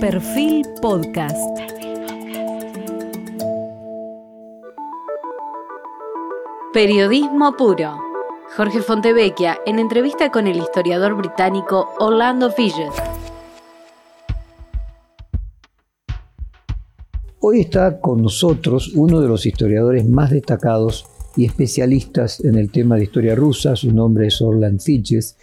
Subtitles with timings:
[0.00, 1.36] Perfil Podcast.
[6.72, 7.98] Periodismo puro.
[8.56, 12.92] Jorge Fontevecchia en entrevista con el historiador británico Orlando Figes.
[17.40, 22.94] Hoy está con nosotros uno de los historiadores más destacados y especialistas en el tema
[22.94, 23.74] de historia rusa.
[23.74, 25.36] Su nombre es Orland Figes.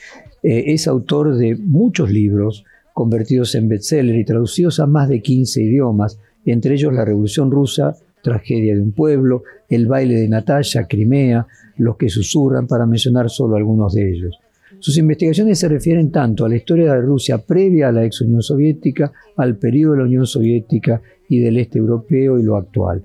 [0.44, 2.64] Eh, es autor de muchos libros,
[2.96, 7.93] convertidos en bestseller y traducidos a más de 15 idiomas, entre ellos La Revolución Rusa,
[8.24, 13.57] Tragedia de un Pueblo, El baile de Natalia, Crimea, Los que susurran, para mencionar solo
[13.57, 14.39] algunos de ellos.
[14.79, 18.42] Sus investigaciones se refieren tanto a la historia de Rusia previa a la ex Unión
[18.42, 23.04] Soviética, al periodo de la Unión Soviética y del este europeo y lo actual.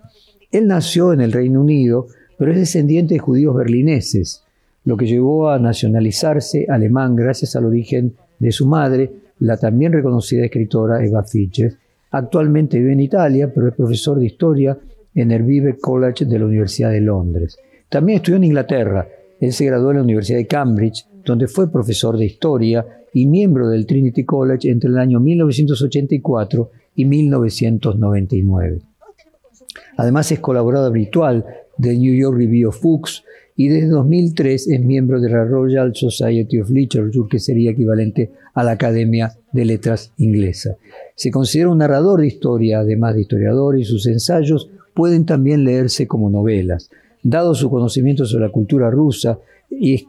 [0.53, 2.07] Él nació en el Reino Unido,
[2.39, 4.45] pero es descendiente de judíos berlineses,
[4.85, 9.11] lo que llevó a nacionalizarse alemán gracias al origen de su madre,
[9.41, 11.77] la también reconocida escritora Eva Fitzgerald.
[12.13, 14.77] Actualmente vive en Italia, pero es profesor de historia
[15.15, 17.59] en el Vive College de la Universidad de Londres.
[17.89, 19.07] También estudió en Inglaterra.
[19.41, 23.69] Él se graduó en la Universidad de Cambridge, donde fue profesor de historia y miembro
[23.69, 28.79] del Trinity College entre el año 1984 y 1999.
[29.97, 31.45] Además es colaborador habitual
[31.77, 33.25] del New York Review of Books
[33.57, 38.65] y desde 2003 es miembro de la Royal Society of Literature, que sería equivalente a
[38.65, 40.77] la Academia de Letras inglesa.
[41.15, 46.07] Se considera un narrador de historia, además de historiador, y sus ensayos pueden también leerse
[46.07, 46.91] como novelas.
[47.23, 49.39] Dado su conocimiento sobre la cultura rusa,
[49.71, 50.05] es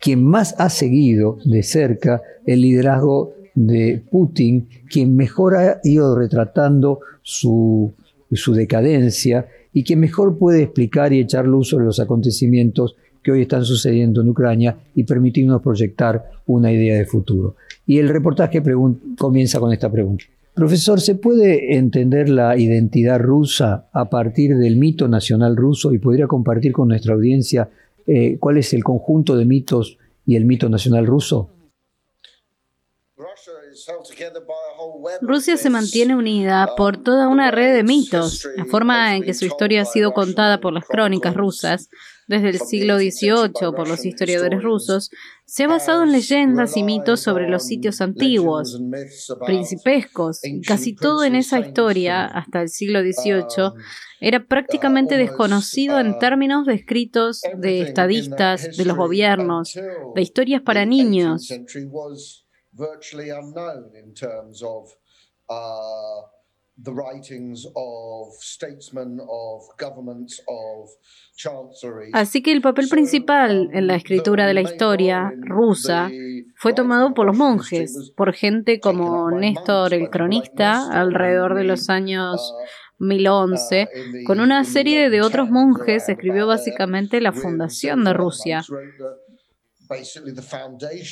[0.00, 7.00] quien más ha seguido de cerca el liderazgo de Putin, quien mejor ha ido retratando
[7.22, 7.92] su,
[8.32, 13.42] su decadencia y que mejor puede explicar y echar luz sobre los acontecimientos que hoy
[13.42, 17.56] están sucediendo en Ucrania y permitirnos proyectar una idea de futuro.
[17.84, 18.62] Y el reportaje
[19.18, 20.24] comienza con esta pregunta.
[20.54, 26.28] Profesor, ¿se puede entender la identidad rusa a partir del mito nacional ruso y podría
[26.28, 27.68] compartir con nuestra audiencia
[28.06, 31.50] eh, cuál es el conjunto de mitos y el mito nacional ruso?
[35.20, 38.48] Rusia se mantiene unida por toda una red de mitos.
[38.56, 41.88] La forma en que su historia ha sido contada por las crónicas rusas
[42.26, 45.10] desde el siglo XVIII por los historiadores rusos
[45.44, 48.80] se ha basado en leyendas y mitos sobre los sitios antiguos,
[49.44, 50.40] principescos.
[50.66, 53.72] Casi todo en esa historia, hasta el siglo XVIII,
[54.20, 59.74] era prácticamente desconocido en términos de escritos de estadistas, de los gobiernos,
[60.14, 61.48] de historias para niños.
[72.12, 76.10] Así que el papel principal en la escritura de la historia rusa
[76.56, 82.54] fue tomado por los monjes, por gente como Néstor el cronista, alrededor de los años
[82.98, 88.62] 1011, uh, con una serie de otros monjes escribió básicamente la fundación de Rusia,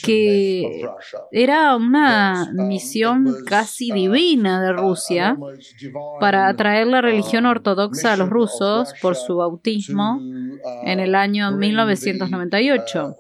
[0.03, 0.85] que
[1.31, 5.37] era una misión casi divina de Rusia
[6.21, 10.21] para atraer la religión ortodoxa a los rusos por su bautismo
[10.85, 13.17] en el año 1998.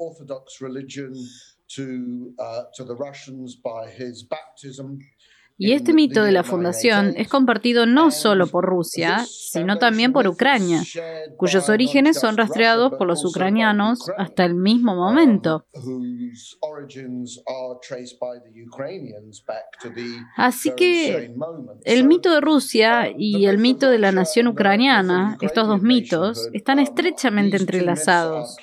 [5.65, 10.27] Y este mito de la fundación es compartido no solo por Rusia, sino también por
[10.27, 10.83] Ucrania,
[11.37, 15.65] cuyos orígenes son rastreados por los ucranianos hasta el mismo momento.
[20.37, 21.33] Así que
[21.84, 26.81] el mito de Rusia y el mito de la nación ucraniana, estos dos mitos, están
[26.81, 28.56] estrechamente entrelazados.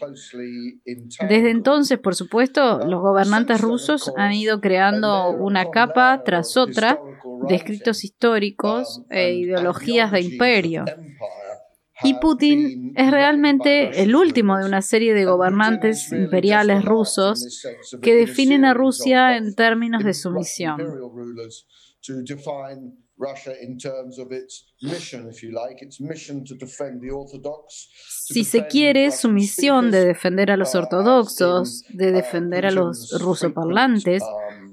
[1.29, 6.88] Desde entonces, por supuesto, los gobernantes rusos han ido creando una capa tras otra
[7.47, 10.85] de escritos históricos e ideologías de imperio.
[12.01, 17.61] Y Putin es realmente el último de una serie de gobernantes imperiales rusos
[18.01, 20.77] que definen a Rusia en términos de sumisión.
[28.07, 34.23] Si se quiere, su misión de defender a los ortodoxos, de defender a los rusoparlantes,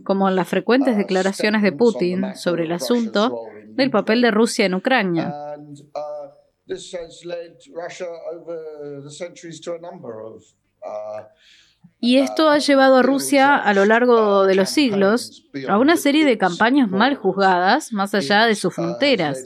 [0.06, 5.34] como las frecuentes declaraciones de Putin sobre el asunto del papel de Rusia en Ucrania.
[12.00, 16.24] Y esto ha llevado a Rusia a lo largo de los siglos a una serie
[16.24, 19.44] de campañas mal juzgadas más allá de sus fronteras.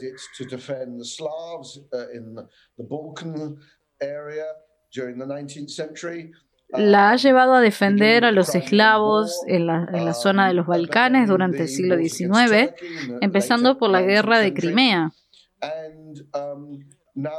[6.73, 11.63] La ha llevado a defender a los eslavos en la, zona de los Balcanes durante
[11.63, 12.73] el siglo XIX,
[13.21, 15.11] empezando por la guerra de Crimea.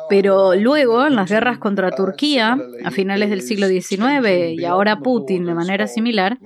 [0.09, 5.47] Pero luego, en las guerras contra Turquía, a finales del siglo XIX y ahora Putin
[5.47, 6.39] de manera similar,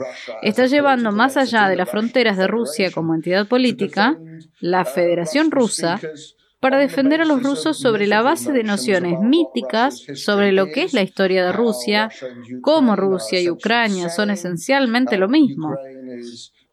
[0.42, 4.16] está llevando más allá de las fronteras de Rusia como entidad política,
[4.60, 6.00] la Federación Rusa,
[6.60, 10.94] para defender a los rusos sobre la base de nociones míticas sobre lo que es
[10.94, 12.10] la historia de Rusia,
[12.62, 15.74] cómo Rusia y Ucrania son esencialmente lo mismo.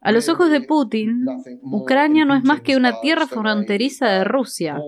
[0.00, 1.24] A los ojos de Putin,
[1.62, 4.78] Ucrania no es más que una tierra fronteriza de Rusia,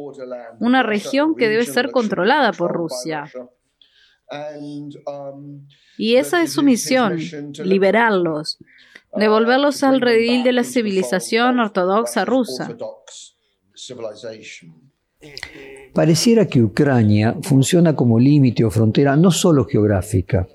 [0.60, 3.24] una región que debe ser controlada por Rusia.
[5.96, 7.18] Y esa es su misión,
[7.64, 8.58] liberarlos,
[9.14, 12.76] devolverlos al redil de la civilización ortodoxa rusa.
[15.92, 20.46] Pareciera que Ucrania funciona como límite o frontera no solo geográfica,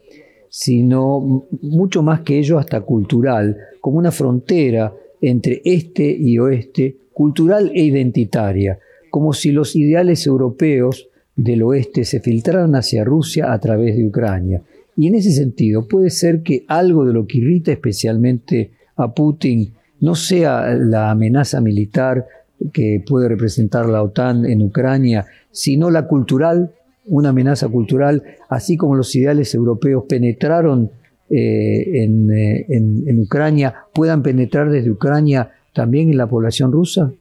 [0.49, 7.71] sino mucho más que ello hasta cultural, como una frontera entre este y oeste, cultural
[7.73, 8.77] e identitaria,
[9.09, 14.61] como si los ideales europeos del oeste se filtraran hacia Rusia a través de Ucrania.
[14.95, 19.73] Y en ese sentido, puede ser que algo de lo que irrita especialmente a Putin
[20.01, 22.27] no sea la amenaza militar
[22.73, 26.73] que puede representar la OTAN en Ucrania, sino la cultural
[27.05, 30.91] una amenaza cultural, así como los ideales europeos penetraron
[31.29, 37.11] eh, eh, en, Ucrania, puedan penetrar desde Ucrania también en la población rusa?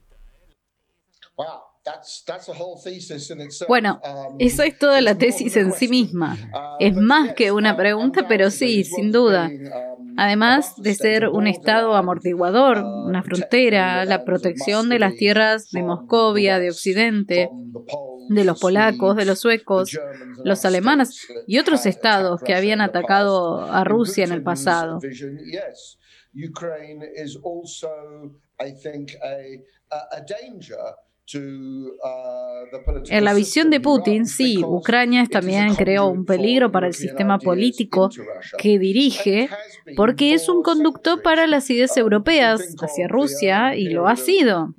[3.69, 6.37] Bueno, um, eso es toda la tesis en sí misma.
[6.53, 9.51] Uh, es más que una pregunta, pero sí, sin duda.
[10.23, 16.59] Además de ser un estado amortiguador, una frontera, la protección de las tierras de Moscovia,
[16.59, 17.49] de Occidente,
[18.29, 19.99] de los polacos, de los suecos,
[20.45, 24.99] los alemanes y otros estados que habían atacado a Rusia en el pasado.
[33.09, 38.11] En la visión de Putin, sí, Ucrania también creó un peligro para el sistema político
[38.59, 39.49] que dirige,
[39.97, 44.75] porque es un conducto para las ideas europeas hacia Rusia y lo ha sido.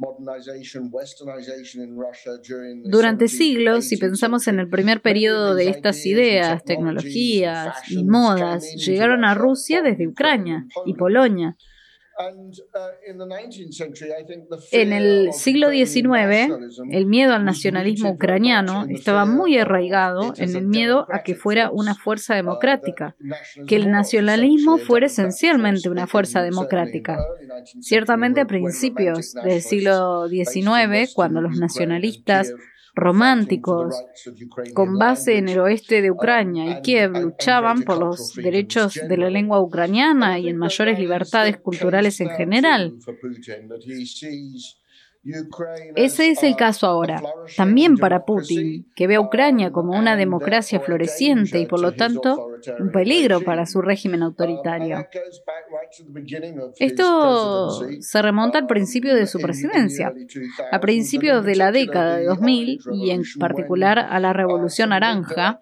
[2.86, 9.26] Durante siglos, si pensamos en el primer periodo de estas ideas, tecnologías y modas, llegaron
[9.26, 11.56] a Rusia desde Ucrania y Polonia.
[14.72, 16.52] En el siglo XIX,
[16.92, 21.96] el miedo al nacionalismo ucraniano estaba muy arraigado en el miedo a que fuera una
[21.96, 23.16] fuerza democrática,
[23.68, 27.18] que el nacionalismo fuera esencialmente una fuerza democrática.
[27.80, 32.54] Ciertamente a principios del siglo XIX, cuando los nacionalistas
[32.94, 33.96] románticos
[34.74, 39.30] con base en el oeste de Ucrania y Kiev luchaban por los derechos de la
[39.30, 42.94] lengua ucraniana y en mayores libertades culturales en general.
[45.96, 47.22] Ese es el caso ahora,
[47.56, 52.50] también para Putin, que ve a Ucrania como una democracia floreciente y por lo tanto
[52.80, 55.08] un peligro para su régimen autoritario.
[56.80, 60.12] Esto se remonta al principio de su presidencia,
[60.72, 65.60] a principios de la década de 2000 y en particular a la Revolución Naranja,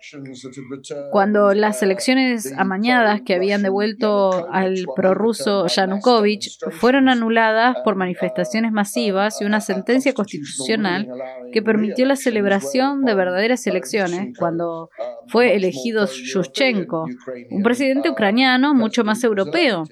[1.12, 9.42] cuando las elecciones amañadas que habían devuelto al prorruso Yanukovych fueron anuladas por manifestaciones masivas
[9.42, 11.08] y una sentencia constitucional
[11.52, 14.90] que permitió la celebración de verdaderas elecciones cuando
[15.28, 17.06] fue elegido Yushchenko,
[17.50, 19.86] un presidente ucraniano mucho más europeo.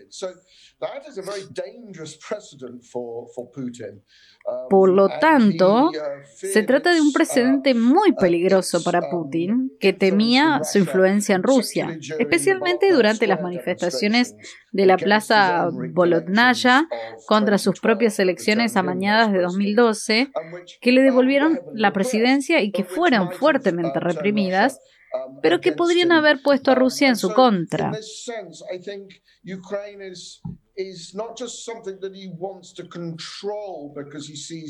[4.70, 5.92] Por lo tanto,
[6.36, 11.98] se trata de un precedente muy peligroso para Putin, que temía su influencia en Rusia,
[12.20, 14.36] especialmente durante las manifestaciones
[14.72, 16.88] de la Plaza Bolotnaya
[17.26, 20.32] contra sus propias elecciones amañadas de 2012,
[20.80, 24.80] que le devolvieron la presidencia y que fueron fuertemente reprimidas,
[25.42, 27.92] pero que podrían haber puesto a Rusia en su contra.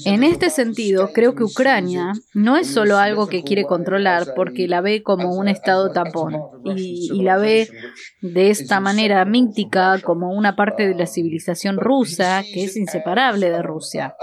[0.06, 4.80] En este sentido, creo que Ucrania no es solo algo que quiere controlar porque la
[4.80, 7.70] ve como un estado tapón y, y la ve
[8.22, 13.62] de esta manera mítica como una parte de la civilización rusa que es inseparable de
[13.62, 14.16] Rusia.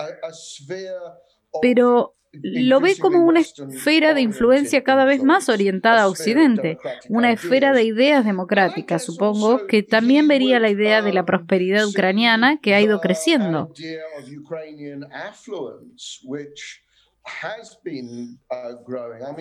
[1.61, 7.33] Pero lo ve como una esfera de influencia cada vez más orientada a Occidente, una
[7.33, 9.05] esfera de ideas democráticas.
[9.05, 13.73] Supongo que también vería la idea de la prosperidad ucraniana que ha ido creciendo.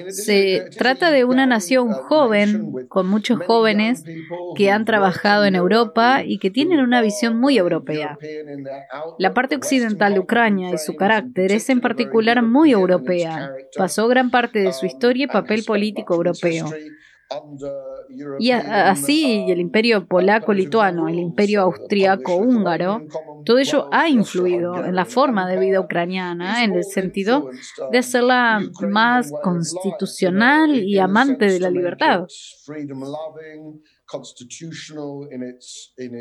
[0.09, 4.03] Se trata de una nación joven, con muchos jóvenes
[4.55, 8.17] que han trabajado en Europa y que tienen una visión muy europea.
[9.19, 13.51] La parte occidental de Ucrania y su carácter es en particular muy europea.
[13.77, 16.67] Pasó gran parte de su historia y papel político europeo.
[18.39, 23.01] Y así el imperio polaco-lituano, el imperio austriaco-húngaro,
[23.45, 27.49] todo ello ha influido en la forma de vida ucraniana en el sentido
[27.91, 32.27] de hacerla más constitucional y amante de la libertad.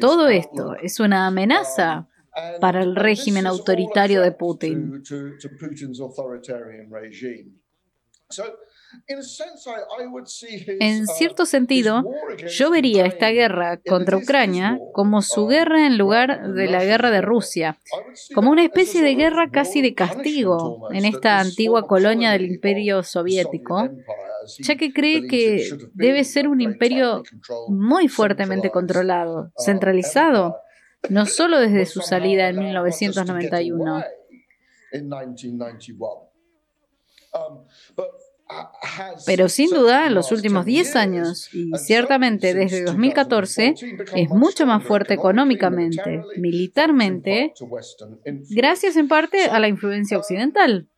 [0.00, 2.08] Todo esto es una amenaza
[2.60, 5.02] para el régimen autoritario de Putin.
[10.80, 12.04] En cierto sentido,
[12.48, 17.20] yo vería esta guerra contra Ucrania como su guerra en lugar de la guerra de
[17.20, 17.78] Rusia,
[18.34, 23.88] como una especie de guerra casi de castigo en esta antigua colonia del imperio soviético,
[24.60, 27.22] ya que cree que debe ser un imperio
[27.68, 30.56] muy fuertemente controlado, centralizado,
[31.08, 34.04] no solo desde su salida en 1991.
[39.26, 43.74] Pero sin duda, en los últimos 10 años, y ciertamente desde 2014,
[44.14, 47.52] es mucho más fuerte económicamente, militarmente,
[48.50, 50.88] gracias en parte a la influencia occidental.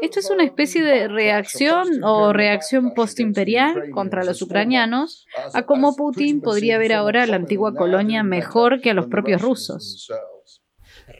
[0.00, 6.40] Esto es una especie de reacción o reacción postimperial contra los ucranianos a cómo Putin
[6.40, 10.08] podría ver ahora a la antigua colonia mejor que a los propios rusos.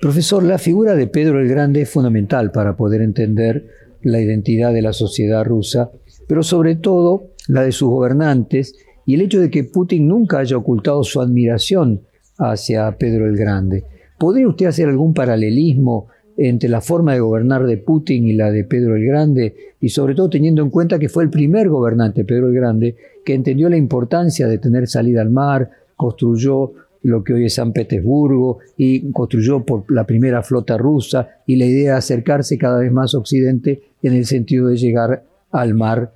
[0.00, 3.66] Profesor, la figura de Pedro el Grande es fundamental para poder entender
[4.02, 5.90] la identidad de la sociedad rusa,
[6.26, 8.74] pero sobre todo la de sus gobernantes
[9.06, 12.02] y el hecho de que Putin nunca haya ocultado su admiración
[12.38, 13.84] hacia Pedro el Grande.
[14.18, 18.64] ¿Podría usted hacer algún paralelismo entre la forma de gobernar de Putin y la de
[18.64, 22.48] Pedro el Grande, y sobre todo teniendo en cuenta que fue el primer gobernante, Pedro
[22.48, 27.46] el Grande, que entendió la importancia de tener salida al mar, construyó lo que hoy
[27.46, 32.58] es San Petersburgo y construyó por la primera flota rusa y la idea de acercarse
[32.58, 36.12] cada vez más a Occidente en el sentido de llegar al mar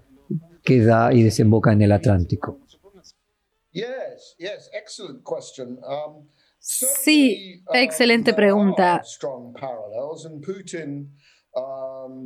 [0.62, 2.58] que da y desemboca en el Atlántico.
[6.58, 9.02] Sí, excelente pregunta.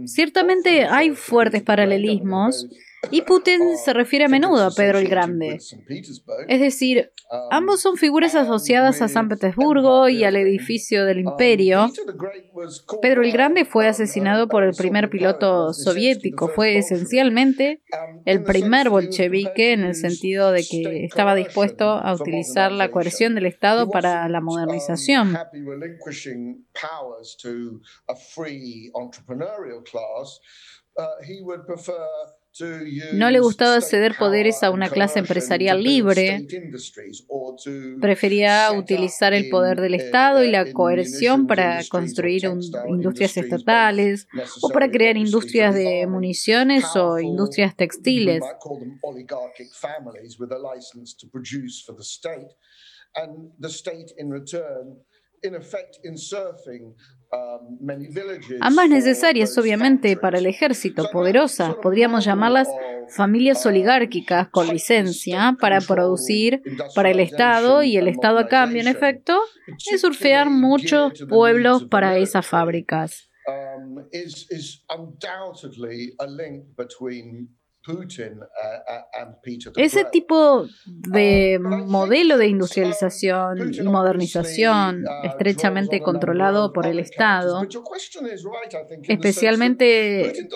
[0.04, 2.68] Ciertamente hay fuertes paralelismos
[3.10, 5.58] y Putin se refiere a menudo a Pedro el Grande.
[6.48, 7.12] Es decir,
[7.50, 11.90] ambos son figuras asociadas a San Petersburgo y al edificio del imperio.
[13.00, 16.48] Pedro el Grande fue asesinado por el primer piloto soviético.
[16.48, 17.82] Fue esencialmente
[18.24, 23.46] el primer bolchevique en el sentido de que estaba dispuesto a utilizar la coerción del
[23.46, 25.36] Estado para la modernización.
[33.12, 36.46] No le gustaba ceder poderes a una clase empresarial libre.
[38.00, 42.44] Prefería utilizar el poder del Estado y la coerción para construir
[42.88, 44.26] industrias estatales
[44.62, 48.42] o para crear industrias de municiones o industrias textiles.
[57.30, 57.86] Um,
[58.60, 62.68] Ambas necesarias, obviamente, para el ejército, poderosas, podríamos llamarlas
[63.14, 66.62] familias oligárquicas con licencia para producir
[66.94, 69.38] para el Estado y el Estado a cambio, en efecto,
[69.92, 73.28] es surfear muchos pueblos para esas fábricas.
[79.76, 87.66] Ese tipo de modelo de industrialización y modernización estrechamente controlado por el Estado,
[89.04, 90.48] especialmente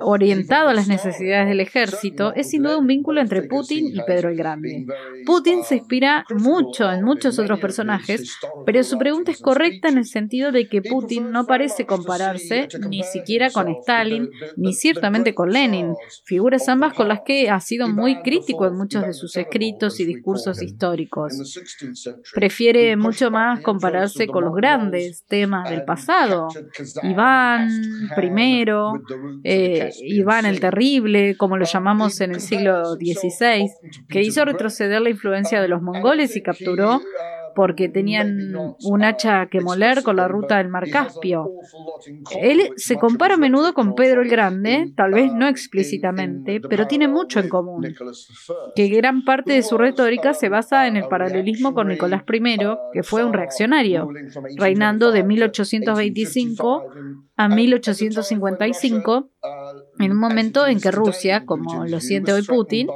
[0.00, 4.28] orientado a las necesidades del ejército, es sin duda un vínculo entre Putin y Pedro
[4.28, 4.86] el Grande.
[5.26, 10.06] Putin se inspira mucho en muchos otros personajes, pero su pregunta es correcta en el
[10.06, 15.71] sentido de que Putin no parece compararse ni siquiera con Stalin, ni ciertamente con Lenin
[16.24, 20.04] figuras ambas con las que ha sido muy crítico en muchos de sus escritos y
[20.04, 21.32] discursos históricos.
[22.34, 26.48] Prefiere mucho más compararse con los grandes temas del pasado,
[27.02, 27.68] Iván
[28.16, 28.64] I,
[29.44, 33.70] eh, Iván el Terrible, como lo llamamos en el siglo XVI,
[34.08, 37.00] que hizo retroceder la influencia de los mongoles y capturó
[37.54, 38.54] porque tenían
[38.84, 41.50] un hacha que moler con la ruta del Mar Caspio.
[42.40, 47.08] Él se compara a menudo con Pedro el Grande, tal vez no explícitamente, pero tiene
[47.08, 47.94] mucho en común,
[48.74, 52.58] que gran parte de su retórica se basa en el paralelismo con Nicolás I,
[52.92, 54.08] que fue un reaccionario,
[54.56, 56.84] reinando de 1825
[57.36, 59.30] a 1855,
[59.98, 62.88] en un momento en que Rusia, como lo siente hoy Putin,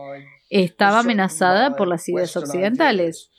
[0.50, 3.30] estaba amenazada por las ideas occidentales.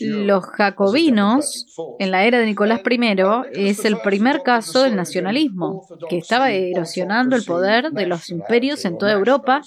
[0.00, 1.66] Los jacobinos,
[1.98, 3.10] en la era de Nicolás I,
[3.52, 8.98] es el primer caso del nacionalismo, que estaba erosionando el poder de los imperios en
[8.98, 9.62] toda Europa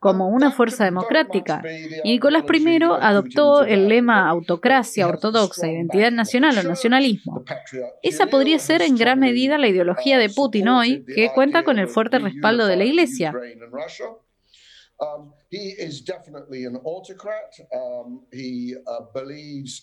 [0.00, 1.62] como una fuerza democrática.
[2.02, 7.44] Y Nicolás I adoptó el lema autocracia ortodoxa, identidad nacional o nacionalismo.
[8.02, 11.86] Esa podría ser en gran medida la ideología de Putin hoy, que cuenta con el
[11.86, 13.34] fuerte respaldo de la Iglesia.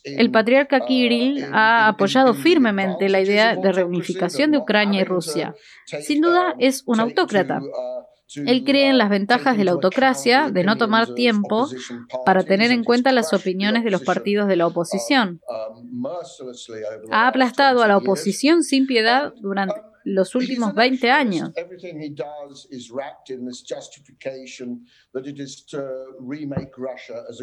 [0.03, 5.55] El patriarca Kirill ha apoyado firmemente la idea de reunificación de Ucrania y Rusia.
[5.85, 7.61] Sin duda es un autócrata,
[8.35, 11.67] él cree en las ventajas de la autocracia, de no tomar tiempo
[12.25, 15.41] para tener en cuenta las opiniones de los partidos de la oposición.
[17.11, 21.51] Ha aplastado a la oposición sin piedad durante los últimos 20 años.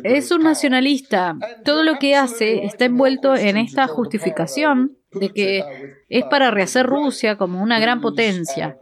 [0.03, 1.37] Es un nacionalista.
[1.65, 5.65] Todo lo que hace está envuelto en esta justificación de que
[6.09, 8.79] es para rehacer Rusia como una gran potencia.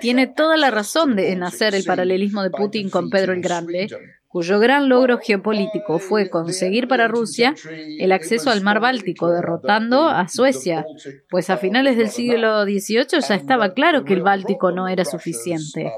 [0.00, 3.88] Tiene toda la razón de, en hacer el paralelismo de Putin con Pedro el Grande,
[4.28, 7.54] cuyo gran logro geopolítico fue conseguir para Rusia
[7.98, 10.84] el acceso al mar Báltico, derrotando a Suecia,
[11.30, 15.90] pues a finales del siglo XVIII ya estaba claro que el Báltico no era suficiente.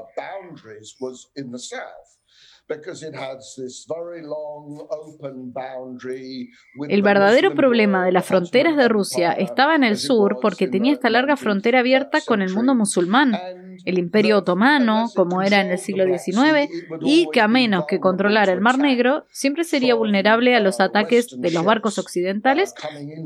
[6.87, 11.09] El verdadero problema de las fronteras de Rusia estaba en el sur porque tenía esta
[11.09, 13.37] larga frontera abierta con el mundo musulmán,
[13.85, 16.69] el imperio otomano, como era en el siglo XIX,
[17.01, 21.27] y que a menos que controlara el Mar Negro, siempre sería vulnerable a los ataques
[21.39, 22.73] de los barcos occidentales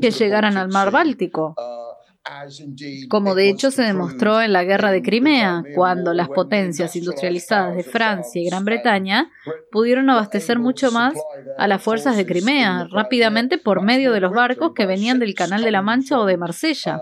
[0.00, 1.54] que llegaran al Mar Báltico
[3.08, 7.84] como de hecho se demostró en la guerra de Crimea, cuando las potencias industrializadas de
[7.84, 9.30] Francia y Gran Bretaña
[9.70, 11.14] pudieron abastecer mucho más
[11.58, 15.62] a las fuerzas de Crimea rápidamente por medio de los barcos que venían del Canal
[15.62, 17.00] de la Mancha o de Marsella.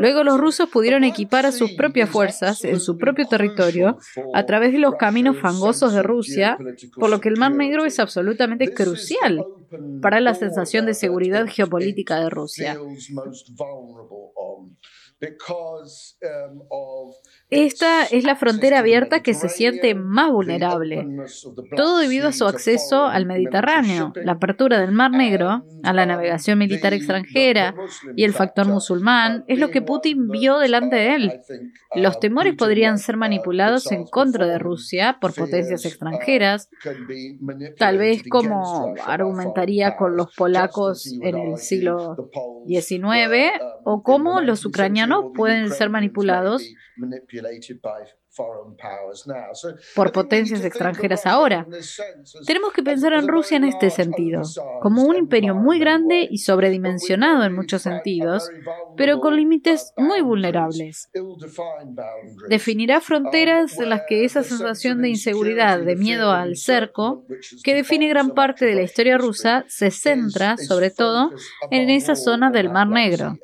[0.00, 3.98] Luego los rusos pudieron equipar a sus propias fuerzas en su propio territorio
[4.34, 6.58] a través de los caminos fangosos de Rusia,
[6.96, 9.44] por lo que el Mar Negro es absolutamente crucial
[10.00, 12.78] para la sensación de seguridad geopolítica de Rusia.
[17.50, 21.06] Esta es la frontera abierta que se siente más vulnerable,
[21.74, 26.58] todo debido a su acceso al Mediterráneo, la apertura del Mar Negro, a la navegación
[26.58, 27.74] militar extranjera
[28.14, 31.40] y el factor musulmán es lo que Putin vio delante de él.
[31.96, 36.70] Los temores podrían ser manipulados en contra de Rusia por potencias extranjeras,
[37.76, 42.30] tal vez como argumentaría con los polacos en el siglo
[42.66, 46.62] XIX, o como los ucranianos pueden ser manipulados
[49.94, 51.66] por potencias extranjeras ahora.
[52.46, 54.42] Tenemos que pensar en Rusia en este sentido,
[54.80, 58.48] como un imperio muy grande y sobredimensionado en muchos sentidos,
[58.96, 61.10] pero con límites muy vulnerables.
[62.48, 67.24] Definirá fronteras en las que esa sensación de inseguridad, de miedo al cerco,
[67.64, 71.30] que define gran parte de la historia rusa, se centra sobre todo
[71.70, 73.36] en esa zona del Mar Negro.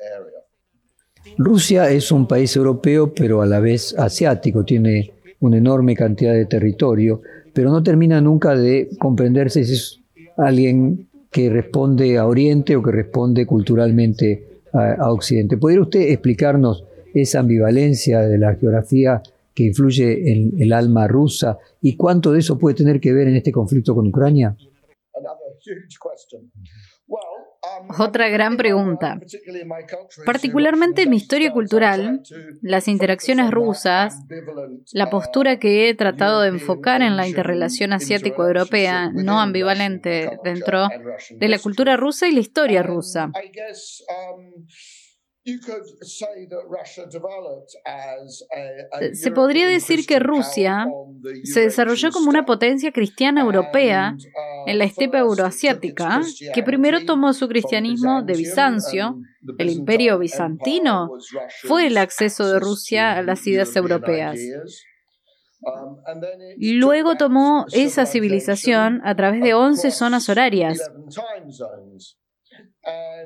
[1.37, 6.45] Rusia es un país europeo, pero a la vez asiático, tiene una enorme cantidad de
[6.45, 7.21] territorio,
[7.53, 9.99] pero no termina nunca de comprenderse si es
[10.37, 15.57] alguien que responde a Oriente o que responde culturalmente a, Occidente.
[15.57, 19.21] ¿Podría usted explicarnos esa ambivalencia de la geografía
[19.53, 23.35] que influye en el alma rusa y cuánto de eso puede tener que ver en
[23.37, 24.55] este conflicto con Ucrania?
[27.97, 29.19] Otra gran pregunta.
[30.25, 32.21] Particularmente en mi historia cultural,
[32.61, 34.15] las interacciones rusas,
[34.91, 40.87] la postura que he tratado de enfocar en la interrelación asiático-europea no ambivalente dentro
[41.31, 43.31] de la cultura rusa y la historia rusa.
[49.13, 50.87] Se podría decir que Rusia
[51.43, 57.31] se desarrolló como una potencia cristiana europea uh, en la estepa euroasiática, que primero tomó
[57.33, 59.19] su cristianismo de Bizancio,
[59.59, 61.11] el imperio bizantino,
[61.61, 64.39] fue el acceso de Rusia a las ideas europeas.
[65.61, 65.97] Um,
[66.57, 70.79] Luego tomó esa civilización a través de 11 zonas horarias.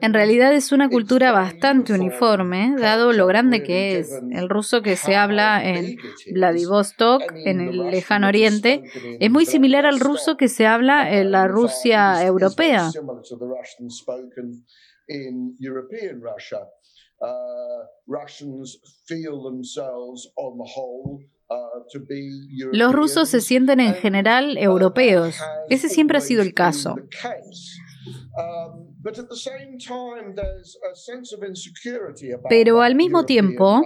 [0.02, 4.12] En realidad es una cultura bastante uniforme, dado lo grande que es.
[4.32, 5.98] El ruso que se habla en
[6.32, 8.84] Vladivostok, en el lejano oriente,
[9.19, 12.89] es muy similar al ruso que se habla en la Rusia europea.
[22.72, 25.36] Los rusos se sienten en general europeos.
[25.69, 26.95] Ese siempre ha sido el caso.
[32.50, 33.82] Pero al mismo tiempo,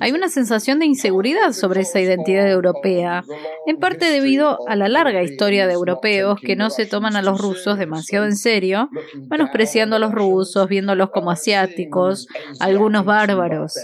[0.00, 3.22] hay una sensación de inseguridad sobre esa identidad europea,
[3.66, 7.40] en parte debido a la larga historia de europeos que no se toman a los
[7.40, 8.88] rusos demasiado en serio,
[9.28, 12.26] menospreciando a los rusos, viéndolos como asiáticos,
[12.58, 13.74] algunos bárbaros.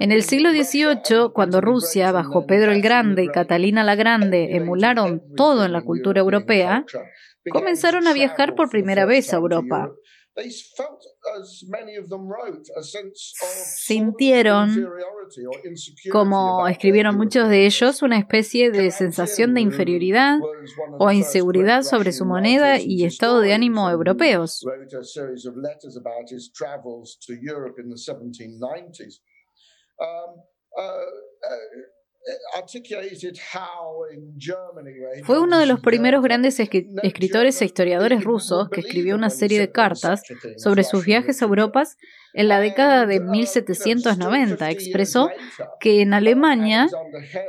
[0.00, 5.34] En el siglo XVIII, cuando Rusia, bajo Pedro el Grande y Catalina la Grande, emularon
[5.36, 6.84] todo en la cultura europea,
[7.50, 9.90] comenzaron a viajar por primera vez a Europa
[13.14, 14.88] sintieron,
[16.10, 20.38] como escribieron muchos de ellos, una especie de sensación de inferioridad
[20.98, 24.64] o inseguridad sobre su moneda y estado de ánimo europeos.
[35.24, 39.70] Fue uno de los primeros grandes escritores e historiadores rusos que escribió una serie de
[39.70, 40.22] cartas
[40.56, 41.84] sobre sus viajes a Europa
[42.32, 44.70] en la década de 1790.
[44.70, 45.30] Expresó
[45.80, 46.88] que en Alemania,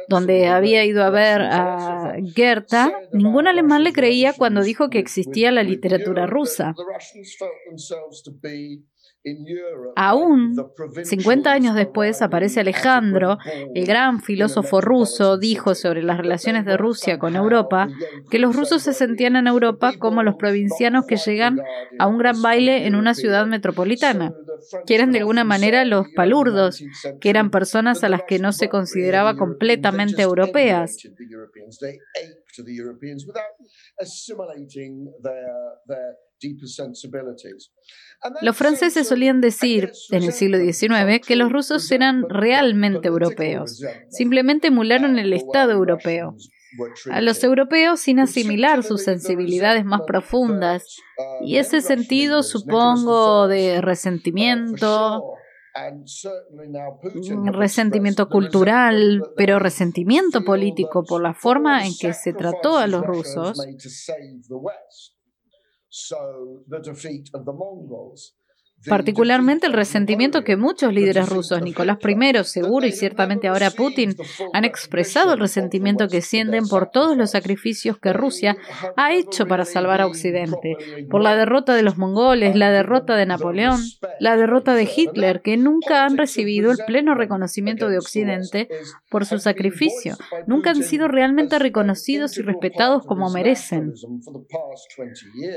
[0.09, 5.51] donde había ido a ver a Goethe, ningún alemán le creía cuando dijo que existía
[5.51, 6.75] la literatura rusa.
[9.95, 10.55] Aún
[11.03, 13.37] 50 años después aparece Alejandro,
[13.73, 17.87] el gran filósofo ruso, dijo sobre las relaciones de Rusia con Europa
[18.29, 21.59] que los rusos se sentían en Europa como los provincianos que llegan
[21.97, 24.33] a un gran baile en una ciudad metropolitana,
[24.85, 26.83] que eran de alguna manera los palurdos,
[27.19, 30.97] que eran personas a las que no se consideraba completamente europeas.
[38.41, 44.67] Los franceses solían decir en el siglo XIX que los rusos eran realmente europeos, simplemente
[44.67, 46.35] emularon el Estado europeo.
[47.09, 50.97] A los europeos sin asimilar sus sensibilidades más profundas,
[51.41, 55.23] y ese sentido supongo de resentimiento,
[57.53, 63.57] resentimiento cultural, pero resentimiento político por la forma en que se trató a los rusos,
[65.95, 68.33] so the defeat of the Mongols.
[68.87, 74.15] Particularmente el resentimiento que muchos líderes rusos, Nicolás I, seguro y ciertamente ahora Putin,
[74.53, 78.57] han expresado el resentimiento que sienten por todos los sacrificios que Rusia
[78.95, 80.75] ha hecho para salvar a Occidente,
[81.09, 83.79] por la derrota de los mongoles, la derrota de Napoleón,
[84.19, 88.67] la derrota de Hitler, que nunca han recibido el pleno reconocimiento de Occidente
[89.09, 90.15] por su sacrificio,
[90.47, 93.93] nunca han sido realmente reconocidos y respetados como merecen.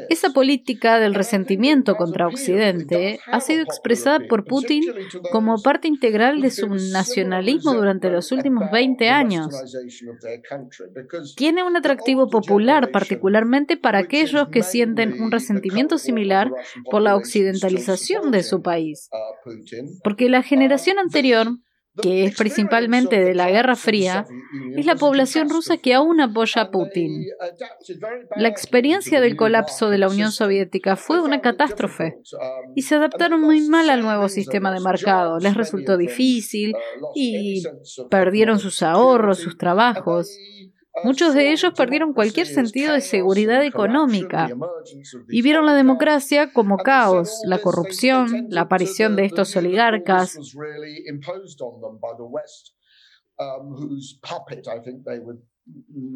[0.08, 4.84] Esa política del resentimiento contra Occidente ha sido expresada por Putin
[5.32, 9.48] como parte integral de su nacionalismo durante los últimos 20 años.
[11.36, 16.50] Tiene un atractivo popular particularmente para aquellos que sienten un resentimiento similar
[16.90, 19.08] por la occidentalización de su país.
[20.02, 21.48] Porque la generación anterior
[22.02, 24.26] que es principalmente de la Guerra Fría,
[24.76, 27.26] es la población rusa que aún apoya a Putin.
[28.36, 32.18] La experiencia del colapso de la Unión Soviética fue una catástrofe
[32.74, 35.38] y se adaptaron muy mal al nuevo sistema de mercado.
[35.38, 36.74] Les resultó difícil
[37.14, 37.62] y
[38.10, 40.30] perdieron sus ahorros, sus trabajos.
[41.04, 44.48] Muchos de ellos perdieron cualquier sentido de seguridad económica
[45.28, 50.38] y vieron la democracia como caos, la corrupción, la aparición de estos oligarcas.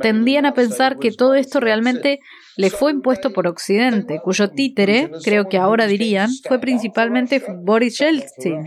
[0.01, 2.21] Tendían a pensar que todo esto realmente
[2.57, 8.65] le fue impuesto por Occidente, cuyo títere, creo que ahora dirían, fue principalmente Boris Yeltsin.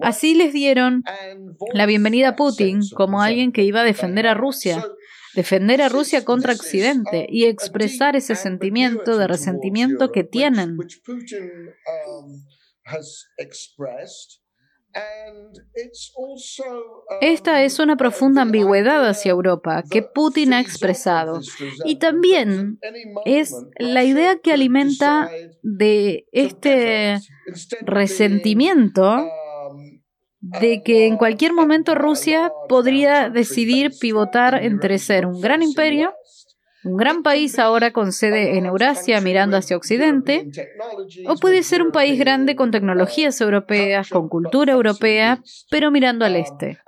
[0.00, 1.02] Así les dieron
[1.74, 4.84] la bienvenida a Putin como alguien que iba a defender a Rusia
[5.34, 10.78] defender a Rusia contra Occidente y expresar ese sentimiento de resentimiento que tienen.
[17.20, 21.40] Esta es una profunda ambigüedad hacia Europa que Putin ha expresado.
[21.84, 22.78] Y también
[23.24, 25.30] es la idea que alimenta
[25.62, 27.18] de este
[27.82, 29.28] resentimiento
[30.40, 36.14] de que en cualquier momento Rusia podría decidir pivotar entre ser un gran imperio
[36.84, 40.48] un gran país ahora con sede en Eurasia mirando hacia Occidente,
[41.26, 46.36] o puede ser un país grande con tecnologías europeas, con cultura europea, pero mirando al
[46.36, 46.78] este.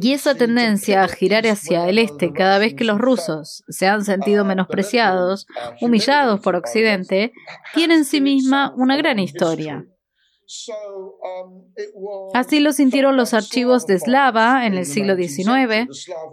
[0.00, 4.04] Y esa tendencia a girar hacia el este cada vez que los rusos se han
[4.04, 5.46] sentido menospreciados,
[5.80, 7.32] humillados por Occidente,
[7.72, 9.86] tiene en sí misma una gran historia.
[10.68, 11.72] Um,
[12.34, 15.88] Así lo sintieron los archivos de Slava en el siglo XIX.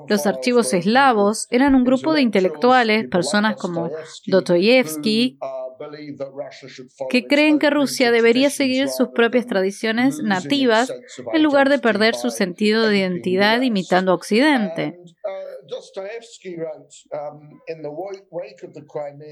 [0.08, 3.90] Los archivos eslavos eran un grupo de intelectuales, personas como
[4.28, 5.40] Dostoyevsky,
[7.10, 10.94] que creen que Rusia debería seguir sus propias tradiciones nativas
[11.34, 15.00] en lugar de perder su sentido de identidad imitando a Occidente.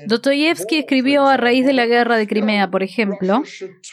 [0.08, 3.44] Dostoyevsky escribió a raíz de la guerra de Crimea, por ejemplo,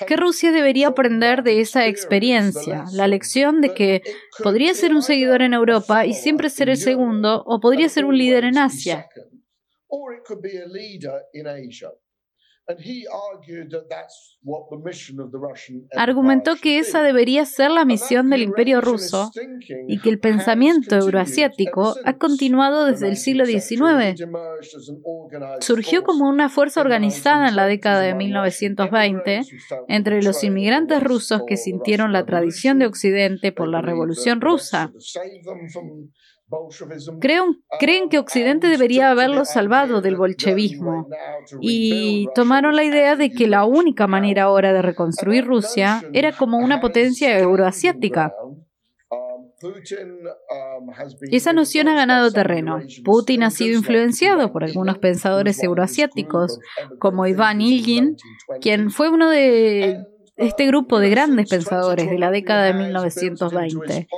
[0.07, 4.03] que Rusia debería aprender de esa experiencia, la lección de que
[4.43, 8.17] podría ser un seguidor en Europa y siempre ser el segundo, o podría ser un
[8.17, 9.09] líder en Asia.
[15.97, 19.31] Argumentó que esa debería ser la misión del imperio ruso
[19.87, 24.21] y que el pensamiento euroasiático ha continuado desde el siglo XIX.
[25.61, 29.43] Surgió como una fuerza organizada en la década de 1920
[29.89, 34.91] entre los inmigrantes rusos que sintieron la tradición de Occidente por la Revolución rusa
[37.79, 41.09] creen que Occidente debería haberlo salvado del bolchevismo
[41.61, 46.59] y tomaron la idea de que la única manera ahora de reconstruir Rusia era como
[46.59, 48.35] una potencia euroasiática.
[51.31, 52.81] Esa noción ha ganado terreno.
[53.05, 56.59] Putin ha sido influenciado por algunos pensadores euroasiáticos,
[56.99, 58.17] como Iván Ilyin,
[58.61, 60.05] quien fue uno de
[60.37, 64.09] este grupo de grandes pensadores de la década de 1920.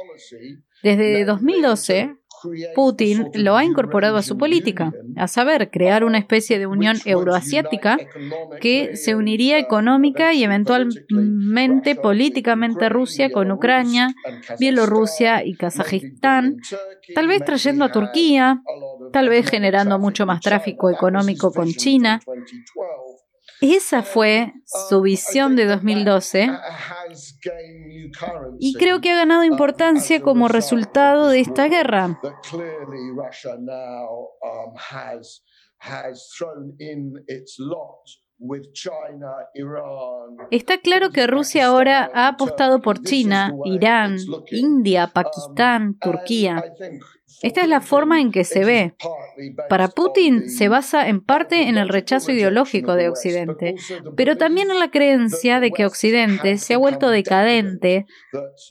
[0.87, 2.15] Desde 2012,
[2.77, 7.99] Putin lo ha incorporado a su política, a saber, crear una especie de unión euroasiática
[8.61, 14.15] que se uniría económica y eventualmente políticamente Rusia con Ucrania,
[14.61, 16.59] Bielorrusia y Kazajistán,
[17.17, 18.63] tal vez trayendo a Turquía,
[19.13, 22.21] tal vez generando mucho más tráfico económico con China.
[23.61, 24.53] esa fue
[24.89, 26.49] su visión de 2012
[28.59, 32.19] y creo que ha ganado importancia como resultado de esta guerra.
[40.51, 44.19] Está claro que Rusia ahora ha apostado por China, Irán,
[44.51, 46.63] India, Pakistán, Turquía.
[47.43, 48.95] Esta es la forma en que se ve.
[49.69, 53.75] Para Putin se basa en parte en el rechazo ideológico de Occidente,
[54.17, 58.07] pero también en la creencia de que Occidente se ha vuelto decadente,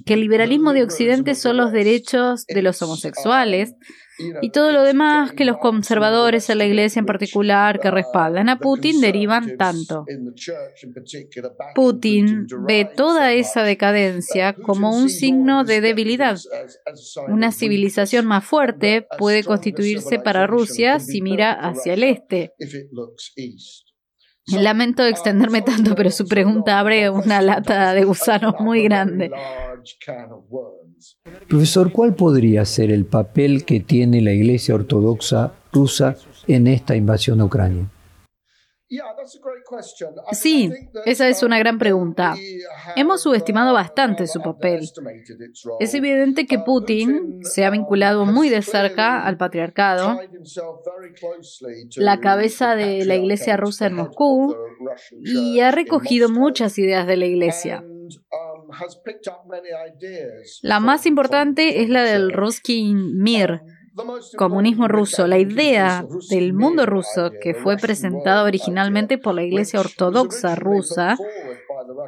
[0.06, 3.76] que el liberalismo de Occidente son los derechos de los homosexuales,
[4.42, 8.60] y todo lo demás que los conservadores en la iglesia en particular que respaldan a
[8.60, 10.06] Putin derivan tanto.
[11.74, 16.38] Putin ve toda esa decadencia como un signo de debilidad.
[17.28, 22.54] Una civilización más fuerte puede constituirse para Rusia si mira hacia el este.
[24.48, 29.32] Lamento extenderme tanto, pero su pregunta abre una lata de gusanos muy grande.
[31.48, 36.16] Profesor, ¿cuál podría ser el papel que tiene la Iglesia Ortodoxa rusa
[36.48, 37.90] en esta invasión a Ucrania?
[40.32, 40.72] Sí,
[41.06, 42.36] esa es una gran pregunta.
[42.96, 44.88] Hemos subestimado bastante su papel.
[45.80, 50.20] Es evidente que Putin se ha vinculado muy de cerca al patriarcado,
[51.96, 54.56] la cabeza de la iglesia rusa en Moscú,
[55.20, 57.84] y ha recogido muchas ideas de la iglesia.
[60.62, 63.62] La más importante es la del Ruskin Mir,
[64.38, 70.56] comunismo ruso, la idea del mundo ruso que fue presentada originalmente por la Iglesia Ortodoxa
[70.56, 71.16] rusa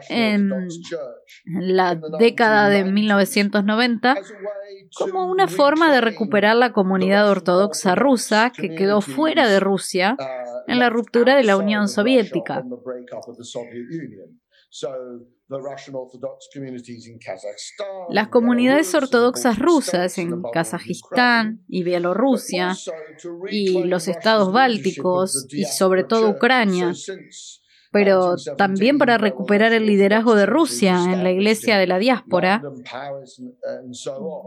[0.09, 0.51] en
[1.45, 4.15] la década de 1990
[4.97, 10.17] como una forma de recuperar la comunidad ortodoxa rusa que quedó fuera de Rusia
[10.67, 12.63] en la ruptura de la Unión Soviética.
[18.09, 22.75] Las comunidades ortodoxas rusas en Kazajistán y Bielorrusia
[23.49, 26.91] y los estados bálticos y sobre todo Ucrania,
[27.93, 32.61] pero también para recuperar el liderazgo de Rusia en la iglesia de la diáspora.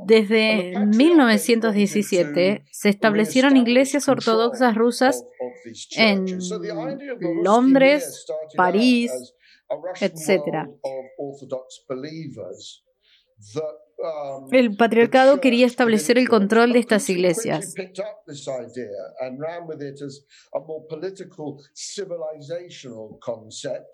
[0.07, 5.25] Desde 1917 se establecieron iglesias ortodoxas rusas
[5.97, 6.27] en
[7.43, 9.35] Londres, París,
[10.01, 10.69] etc.
[14.03, 17.75] Um, el patriarcado quería establecer el control de estas iglesias.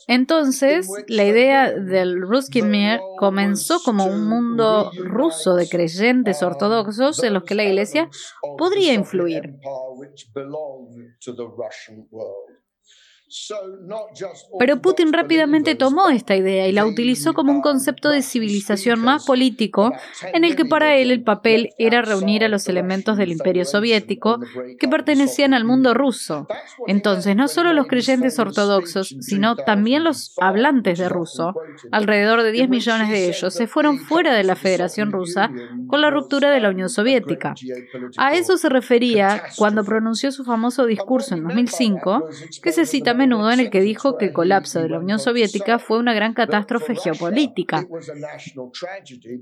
[0.07, 7.23] Entonces, la idea del Ruskin Mir comenzó como un mundo ruso de creyentes um, ortodoxos
[7.25, 8.09] en los que la iglesia
[8.57, 9.57] podría influir.
[14.59, 19.27] Pero Putin rápidamente tomó esta idea y la utilizó como un concepto de civilización más
[19.27, 19.93] político,
[20.33, 24.39] en el que para él el papel era reunir a los elementos del imperio soviético
[24.79, 26.47] que pertenecían al mundo ruso.
[26.87, 31.55] Entonces, no solo los creyentes ortodoxos, sino también los hablantes de ruso,
[31.91, 35.51] alrededor de 10 millones de ellos, se fueron fuera de la Federación Rusa
[35.89, 37.55] con la ruptura de la Unión Soviética.
[38.17, 42.29] A eso se refería cuando pronunció su famoso discurso en 2005,
[42.63, 45.79] que se cita menudo en el que dijo que el colapso de la Unión Soviética
[45.79, 47.87] fue una gran catástrofe geopolítica.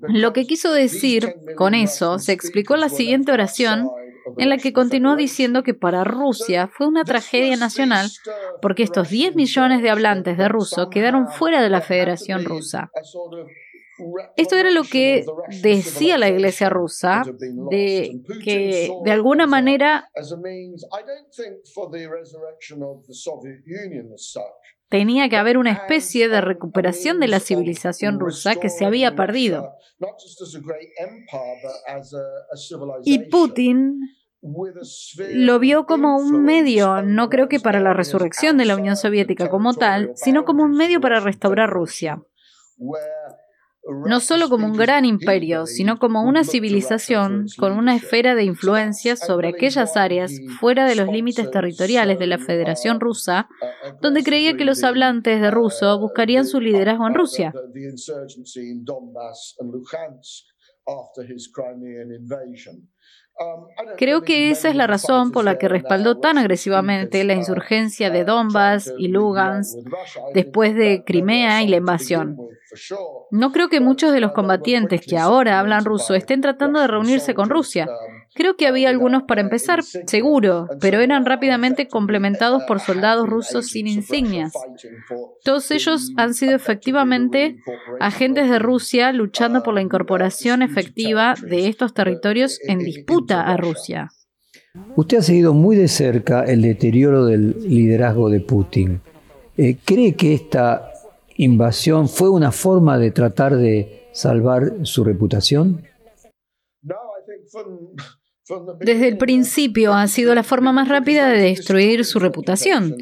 [0.09, 3.91] Lo que quiso decir con eso se explicó en la siguiente oración
[4.39, 8.11] en la que continuó diciendo que para Rusia fue una tragedia nacional
[8.63, 12.91] porque estos 10 millones de hablantes de ruso quedaron fuera de la Federación Rusa.
[14.37, 15.25] Esto era lo que
[15.63, 17.23] decía la iglesia rusa,
[17.71, 20.11] de que de alguna manera
[24.89, 29.73] tenía que haber una especie de recuperación de la civilización rusa que se había perdido.
[33.05, 34.01] Y Putin
[35.33, 39.49] lo vio como un medio, no creo que para la resurrección de la Unión Soviética
[39.49, 42.21] como tal, sino como un medio para restaurar Rusia
[44.07, 49.17] no solo como un gran imperio, sino como una civilización con una esfera de influencia
[49.17, 53.49] sobre aquellas áreas fuera de los límites territoriales de la Federación Rusa,
[54.01, 57.53] donde creía que los hablantes de ruso buscarían su liderazgo en Rusia.
[63.97, 68.25] Creo que esa es la razón por la que respaldó tan agresivamente la insurgencia de
[68.25, 69.77] Donbass y Lugansk
[70.35, 72.37] después de Crimea y la invasión.
[73.31, 77.35] No creo que muchos de los combatientes que ahora hablan ruso estén tratando de reunirse
[77.35, 77.89] con Rusia.
[78.35, 83.87] Creo que había algunos para empezar, seguro, pero eran rápidamente complementados por soldados rusos sin
[83.87, 84.53] insignias.
[85.45, 87.57] Todos ellos han sido efectivamente
[88.01, 94.11] agentes de Rusia luchando por la incorporación efectiva de estos territorios en disputa a Rusia.
[94.97, 99.01] Usted ha seguido muy de cerca el deterioro del liderazgo de Putin.
[99.57, 100.94] Eh, ¿Cree que esta
[101.37, 105.85] invasión fue una forma de tratar de salvar su reputación?
[108.81, 112.95] Desde el principio ha sido la forma más rápida de destruir su reputación.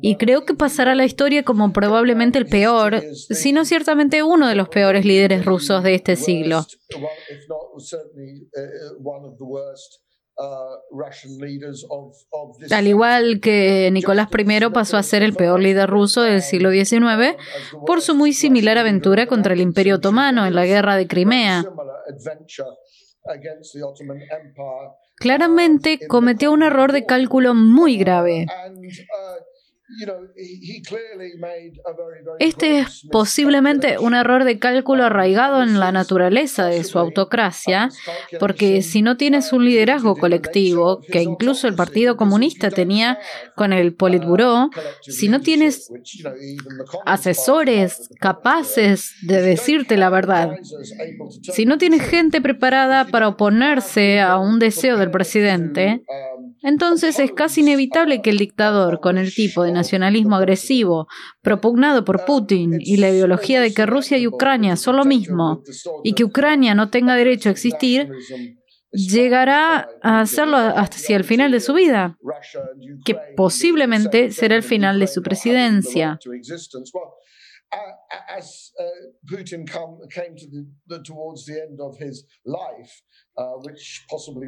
[0.00, 4.48] Y creo que pasará a la historia como probablemente el peor, si no ciertamente uno
[4.48, 6.66] de los peores líderes rusos de este siglo.
[12.70, 17.36] Al igual que Nicolás I pasó a ser el peor líder ruso del siglo XIX
[17.86, 21.64] por su muy similar aventura contra el Imperio Otomano en la Guerra de Crimea.
[25.16, 28.46] Claramente cometió un error de cálculo muy grave.
[32.38, 37.88] Este es posiblemente un error de cálculo arraigado en la naturaleza de su autocracia,
[38.38, 43.18] porque si no tienes un liderazgo colectivo, que incluso el Partido Comunista tenía
[43.56, 44.70] con el Politburo,
[45.02, 45.90] si no tienes
[47.04, 50.50] asesores capaces de decirte la verdad,
[51.42, 56.02] si no tienes gente preparada para oponerse a un deseo del presidente,
[56.62, 61.08] entonces es casi inevitable que el dictador, con el tipo de nacionalismo agresivo
[61.42, 65.62] propugnado por Putin y la ideología de que Rusia y Ucrania son lo mismo
[66.04, 68.10] y que Ucrania no tenga derecho a existir,
[68.92, 72.18] llegará a hacerlo hasta el final de su vida,
[73.04, 76.18] que posiblemente será el final de su presidencia.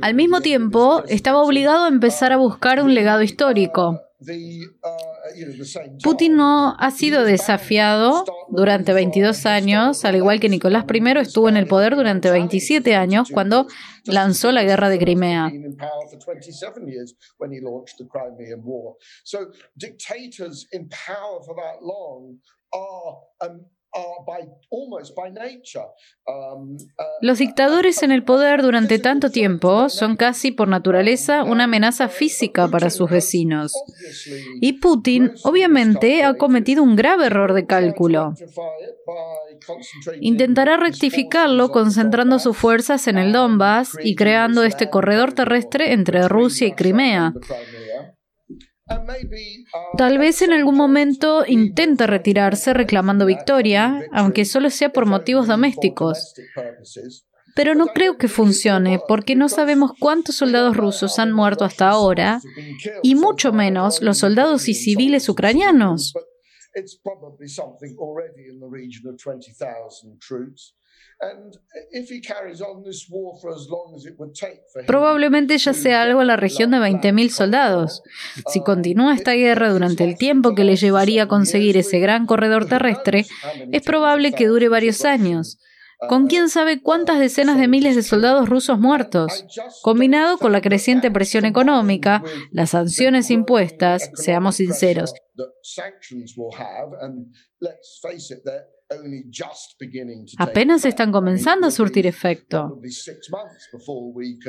[0.02, 4.00] Al mismo tiempo, estaba obligado a empezar a buscar un legado histórico.
[6.02, 11.56] Putin no ha sido desafiado durante 22 años, al igual que Nicolás I estuvo en
[11.56, 13.66] el poder durante 27 años cuando
[14.04, 15.50] lanzó la guerra de Crimea.
[22.72, 23.60] Um,
[26.76, 26.80] uh,
[27.20, 32.68] Los dictadores en el poder durante tanto tiempo son casi por naturaleza una amenaza física
[32.68, 33.74] para sus vecinos.
[34.62, 38.32] Y Putin obviamente ha cometido un grave error de cálculo.
[40.20, 46.68] Intentará rectificarlo concentrando sus fuerzas en el Donbass y creando este corredor terrestre entre Rusia
[46.68, 47.34] y Crimea.
[49.96, 56.34] Tal vez en algún momento intente retirarse reclamando victoria, aunque solo sea por motivos domésticos.
[57.54, 62.40] Pero no creo que funcione porque no sabemos cuántos soldados rusos han muerto hasta ahora
[63.02, 66.14] y mucho menos los soldados y civiles ucranianos.
[74.86, 78.02] Probablemente ya sea algo en la región de 20.000 soldados.
[78.48, 82.66] Si continúa esta guerra durante el tiempo que le llevaría a conseguir ese gran corredor
[82.66, 83.26] terrestre,
[83.70, 85.58] es probable que dure varios años.
[86.08, 89.44] con quién sabe cuántas decenas de miles de soldados rusos muertos.
[89.82, 95.14] Combinado con la creciente presión económica, las sanciones impuestas, seamos sinceros,
[100.38, 102.80] apenas están comenzando a surtir efecto.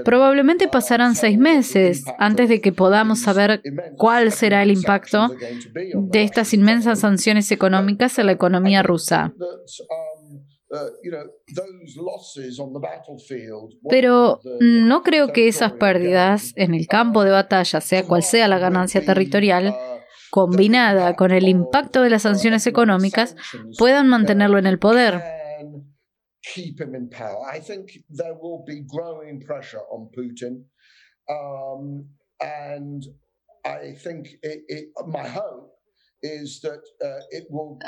[0.03, 3.61] Probablemente pasarán seis meses antes de que podamos saber
[3.97, 5.29] cuál será el impacto
[5.73, 9.33] de estas inmensas sanciones económicas en la economía rusa.
[13.89, 18.57] Pero no creo que esas pérdidas en el campo de batalla, sea cual sea la
[18.57, 19.75] ganancia territorial,
[20.33, 23.35] combinada con el impacto de las sanciones económicas,
[23.77, 25.21] puedan mantenerlo en el poder.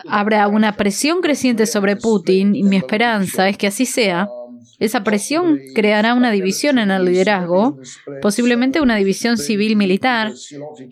[0.08, 4.28] Habrá una presión creciente sobre Putin y mi esperanza es que así sea
[4.80, 7.80] esa presión creará una división en el liderazgo,
[8.22, 10.34] posiblemente una división civil-militar.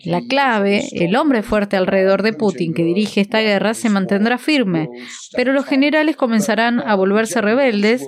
[0.04, 4.88] La clave, el hombre fuerte alrededor de Putin que dirige esta guerra, se mantendrá firme,
[5.34, 8.06] pero los generales comenzarán a volverse rebeldes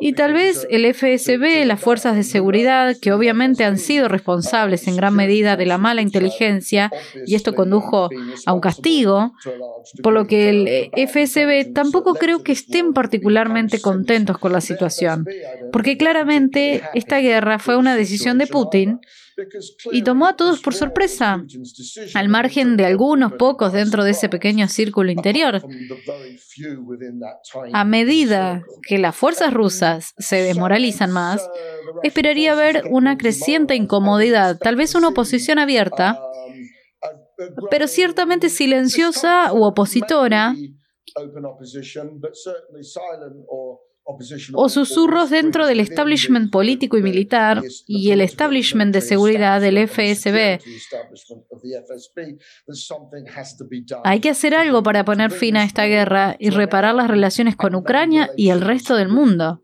[0.00, 4.96] y tal vez el FSB, las fuerzas de seguridad, que obviamente han sido responsables en
[4.96, 6.90] gran medida de la mala inteligencia,
[7.26, 8.08] y esto condujo
[8.46, 9.32] a un castigo,
[10.02, 15.26] por lo que el FSB tampoco creo que estén particularmente contentos con la situación,
[15.72, 19.00] porque claramente esta guerra fue una decisión de Putin
[19.92, 21.44] y tomó a todos por sorpresa,
[22.14, 25.62] al margen de algunos pocos dentro de ese pequeño círculo interior.
[27.72, 31.48] A medida que las fuerzas rusas se desmoralizan más,
[32.02, 36.20] esperaría ver una creciente incomodidad, tal vez una oposición abierta,
[37.70, 40.54] pero ciertamente silenciosa u opositora,
[44.54, 50.60] o susurros dentro del establishment político y militar y el establishment de seguridad del FSB.
[54.04, 57.74] Hay que hacer algo para poner fin a esta guerra y reparar las relaciones con
[57.74, 59.62] Ucrania y el resto del mundo.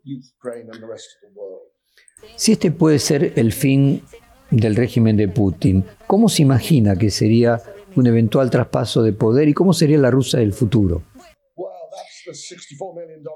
[2.35, 4.03] Si este puede ser el fin
[4.51, 7.61] del régimen de Putin, ¿cómo se imagina que sería
[7.95, 11.01] un eventual traspaso de poder y cómo sería la Rusia del futuro?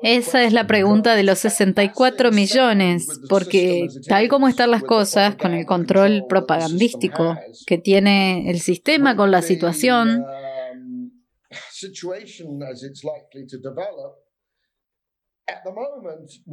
[0.02, 5.54] Esa es la pregunta de los 64 millones, porque tal como están las cosas con
[5.54, 10.26] el control propagandístico que tiene el sistema con la situación,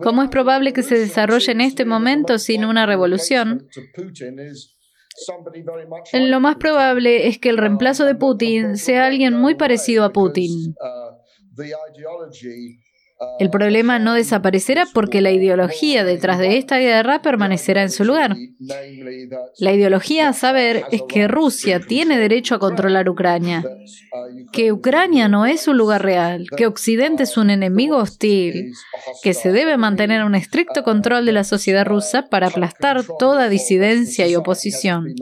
[0.02, 3.68] ¿cómo es probable que se desarrolle en este momento sin una revolución?
[6.12, 10.74] Lo más probable es que el reemplazo de Putin sea alguien muy parecido a Putin.
[13.38, 18.36] El problema no desaparecerá porque la ideología detrás de esta guerra permanecerá en su lugar.
[19.58, 23.64] La ideología a saber es que Rusia tiene derecho a controlar Ucrania,
[24.52, 28.72] que Ucrania no es un lugar real, que Occidente es un enemigo hostil,
[29.22, 34.26] que se debe mantener un estricto control de la sociedad rusa para aplastar toda disidencia
[34.26, 35.14] y oposición.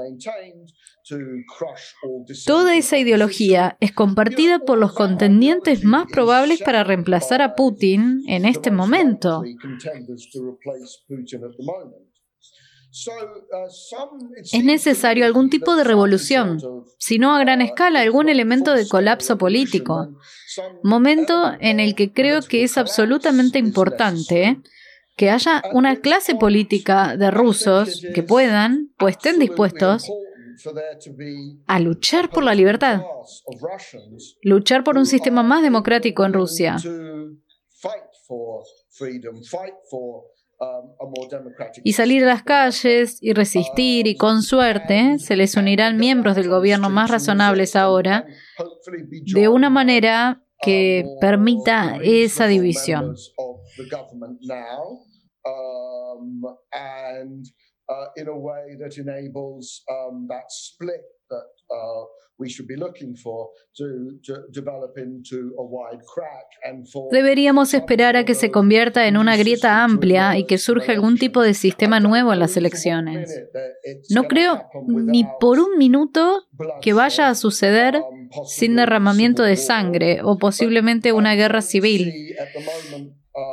[2.46, 8.46] Toda esa ideología es compartida por los contendientes más probables para reemplazar a Putin en
[8.46, 9.42] este momento.
[14.52, 16.60] Es necesario algún tipo de revolución,
[16.98, 20.16] si no a gran escala, algún elemento de colapso político.
[20.84, 24.60] Momento en el que creo que es absolutamente importante
[25.16, 30.08] que haya una clase política de rusos que puedan o estén dispuestos
[31.66, 33.02] a luchar por la libertad,
[34.42, 36.76] luchar por un sistema más democrático en Rusia.
[41.82, 46.48] Y salir a las calles y resistir y con suerte se les unirán miembros del
[46.48, 48.26] gobierno más razonables ahora
[49.34, 53.14] de una manera que permita esa división.
[67.10, 71.42] Deberíamos esperar a que se convierta en una grieta amplia y que surja algún tipo
[71.42, 73.42] de sistema nuevo en las elecciones.
[74.10, 76.44] No creo ni por un minuto
[76.82, 82.12] que vaya a suceder um, sin derramamiento de sangre o posiblemente una guerra civil.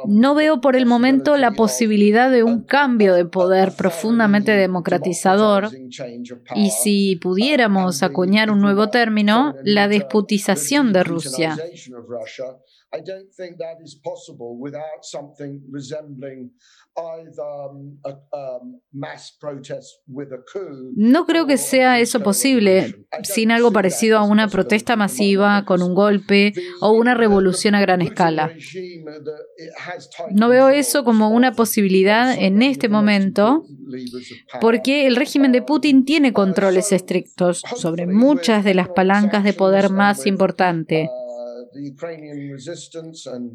[0.06, 5.70] No veo por el momento la posibilidad de un cambio de poder profundamente democratizador
[6.56, 11.58] y si pudiéramos acuñar un nuevo término, la desputización de Rusia.
[20.96, 23.06] No creo que sea eso posible.
[23.24, 28.02] sin algo parecido a una protesta masiva con un golpe o una revolución a gran
[28.02, 28.52] escala.
[30.32, 33.66] No veo eso como una posibilidad en este momento
[34.60, 39.90] porque el régimen de Putin tiene controles estrictos sobre muchas de las palancas de poder
[39.90, 41.10] más importantes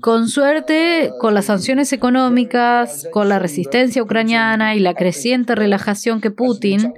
[0.01, 6.31] con suerte, con las sanciones económicas, con la resistencia ucraniana y la creciente relajación que
[6.31, 6.95] Putin,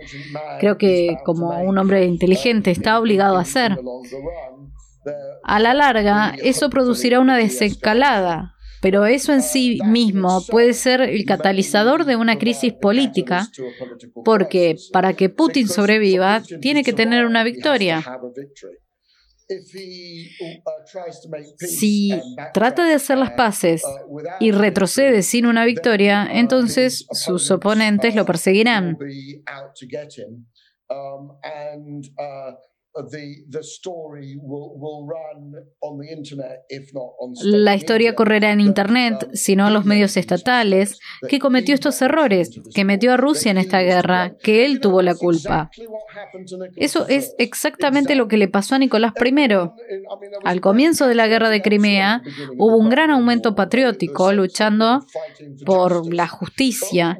[0.60, 3.78] creo que como un hombre inteligente está obligado a hacer,
[5.44, 11.24] a la larga eso producirá una desescalada, pero eso en sí mismo puede ser el
[11.24, 13.48] catalizador de una crisis política,
[14.24, 18.04] porque para que Putin sobreviva tiene que tener una victoria.
[21.58, 22.10] Si
[22.52, 23.82] trata de hacer las paces
[24.40, 28.98] y retrocede sin una victoria, entonces sus oponentes lo perseguirán.
[37.42, 42.84] La historia correrá en Internet, sino en los medios estatales, que cometió estos errores, que
[42.84, 45.70] metió a Rusia en esta guerra, que él tuvo la culpa.
[46.76, 49.48] Eso es exactamente lo que le pasó a Nicolás I.
[50.44, 52.22] Al comienzo de la guerra de Crimea
[52.56, 55.04] hubo un gran aumento patriótico luchando
[55.64, 57.18] por la justicia,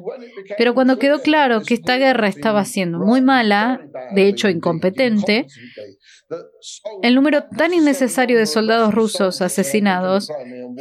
[0.57, 3.81] pero cuando quedó claro que esta guerra estaba siendo muy mala,
[4.13, 5.47] de hecho incompetente,
[7.03, 10.31] el número tan innecesario de soldados rusos asesinados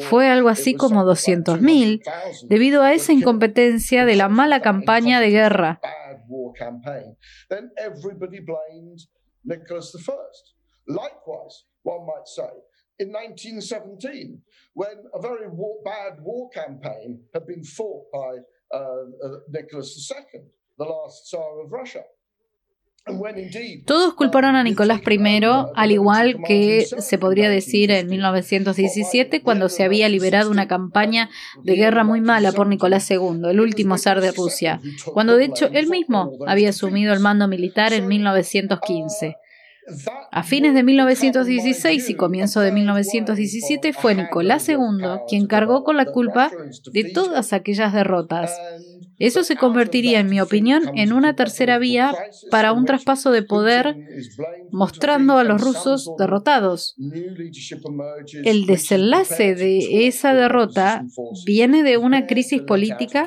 [0.09, 2.03] fue algo así como 200.000
[2.49, 5.80] debido a esa incompetencia de la mala campaña de guerra.
[12.99, 14.39] in 1917,
[14.74, 15.47] when a very
[15.84, 18.36] bad war campaign had been fought by
[18.74, 18.78] uh,
[19.24, 20.41] uh, Nicholas II,
[20.78, 22.03] the last Tsar of Russia.
[23.84, 25.44] Todos culparon a Nicolás I,
[25.74, 31.30] al igual que se podría decir en 1917, cuando se había liberado una campaña
[31.62, 34.80] de guerra muy mala por Nicolás II, el último zar de Rusia,
[35.12, 39.36] cuando de hecho él mismo había asumido el mando militar en 1915.
[40.30, 44.76] A fines de 1916 y comienzo de 1917 fue Nicolás II
[45.28, 46.50] quien cargó con la culpa
[46.92, 48.52] de todas aquellas derrotas.
[49.19, 52.14] Eso se convertiría, en mi opinión, en una tercera vía
[52.51, 53.97] para un traspaso de poder
[54.71, 56.95] mostrando a los rusos derrotados.
[58.45, 61.05] El desenlace de esa derrota
[61.45, 63.27] viene de una crisis política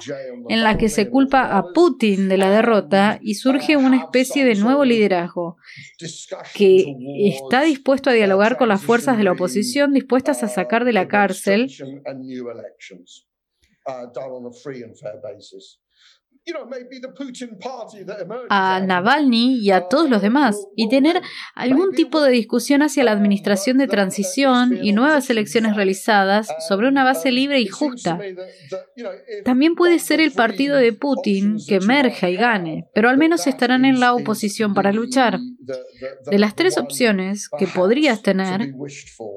[0.50, 4.56] en la que se culpa a Putin de la derrota y surge una especie de
[4.56, 5.58] nuevo liderazgo
[6.54, 10.94] que está dispuesto a dialogar con las fuerzas de la oposición dispuestas a sacar de
[10.94, 11.70] la cárcel
[18.50, 21.22] a Navalny y a todos los demás y tener
[21.54, 27.04] algún tipo de discusión hacia la administración de transición y nuevas elecciones realizadas sobre una
[27.04, 28.20] base libre y justa.
[29.46, 33.86] También puede ser el partido de Putin que emerja y gane, pero al menos estarán
[33.86, 35.40] en la oposición para luchar.
[36.26, 38.74] De las tres opciones que podrías tener,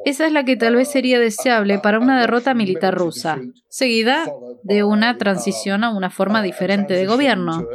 [0.07, 3.41] esa es la que tal vez sería deseable para una derrota militar rusa,
[3.75, 4.25] seguida
[4.63, 7.67] de una transición a una forma diferente de gobierno.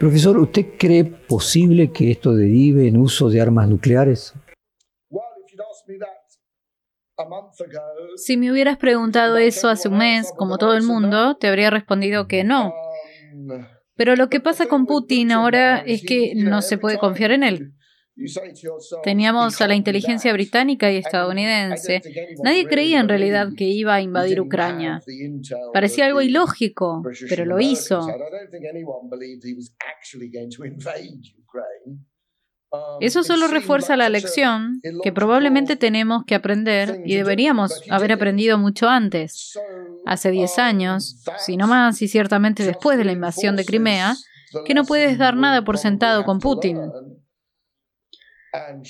[0.00, 4.34] Profesor, ¿usted cree posible que esto derive en uso de armas nucleares?
[8.16, 12.26] Si me hubieras preguntado eso hace un mes, como todo el mundo, te habría respondido
[12.26, 12.74] que no.
[13.94, 17.74] Pero lo que pasa con Putin ahora es que no se puede confiar en él.
[19.02, 22.02] Teníamos a la inteligencia británica y estadounidense.
[22.42, 25.00] Nadie creía en realidad que iba a invadir Ucrania.
[25.72, 28.06] Parecía algo ilógico, pero lo hizo.
[33.00, 38.88] Eso solo refuerza la lección que probablemente tenemos que aprender y deberíamos haber aprendido mucho
[38.88, 39.58] antes.
[40.06, 44.14] Hace 10 años, si no más y ciertamente después de la invasión de Crimea,
[44.64, 46.78] que no puedes dar nada por sentado con Putin.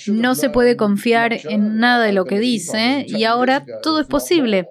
[0.07, 4.67] No se puede confiar en nada de lo que dice y ahora todo es posible.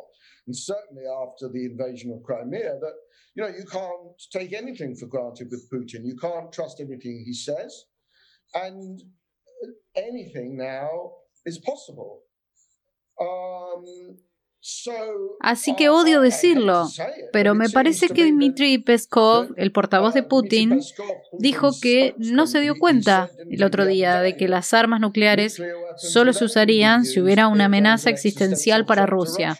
[15.40, 16.86] Así que odio decirlo,
[17.32, 20.80] pero me parece que Dmitry Peskov, el portavoz de Putin,
[21.38, 25.61] dijo que no se dio cuenta el otro día de que las armas nucleares
[25.96, 29.56] solo se usarían si hubiera una amenaza existencial para Rusia.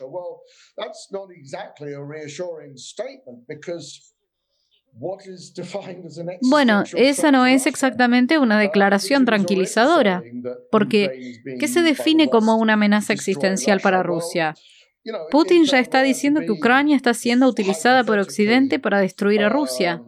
[6.43, 10.23] Bueno, esa no es exactamente una declaración tranquilizadora,
[10.71, 14.55] porque ¿qué se define como una amenaza existencial para Rusia?
[15.31, 20.03] Putin ya está diciendo que Ucrania está siendo utilizada por Occidente para destruir a Rusia.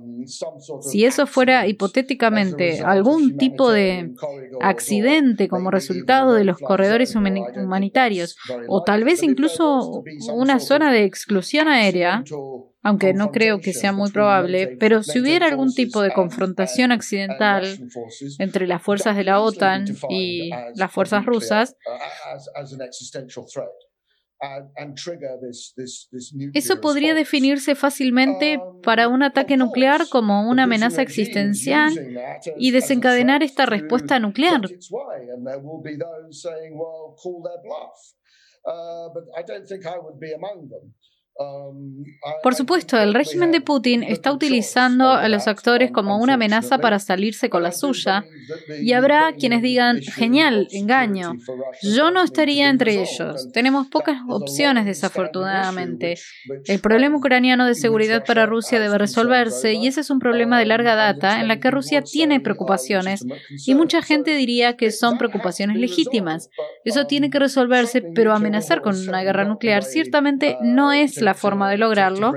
[0.80, 4.12] Si eso fuera hipotéticamente algún tipo de
[4.61, 8.36] accidente como resultado de los corredores humanitarios,
[8.68, 12.24] o tal vez incluso una zona de exclusión aérea,
[12.82, 17.64] aunque no creo que sea muy probable, pero si hubiera algún tipo de confrontación accidental
[18.38, 21.76] entre las fuerzas de la OTAN y las fuerzas rusas,
[26.53, 31.93] eso podría definirse fácilmente para un ataque nuclear como una amenaza existencial
[32.57, 34.62] y desencadenar esta respuesta nuclear.
[41.35, 42.05] Um,
[42.43, 46.99] Por supuesto, el régimen de Putin está utilizando a los actores como una amenaza para
[46.99, 48.26] salirse con la suya
[48.83, 51.33] y habrá quienes digan, genial, engaño.
[51.83, 53.51] Yo no estaría entre ellos.
[53.53, 56.18] Tenemos pocas opciones, desafortunadamente.
[56.66, 60.66] El problema ucraniano de seguridad para Rusia debe resolverse y ese es un problema de
[60.66, 63.24] larga data en la que Rusia tiene preocupaciones
[63.66, 66.51] y mucha gente diría que son preocupaciones legítimas.
[66.85, 71.70] Eso tiene que resolverse, pero amenazar con una guerra nuclear ciertamente no es la forma
[71.70, 72.33] de lograrlo.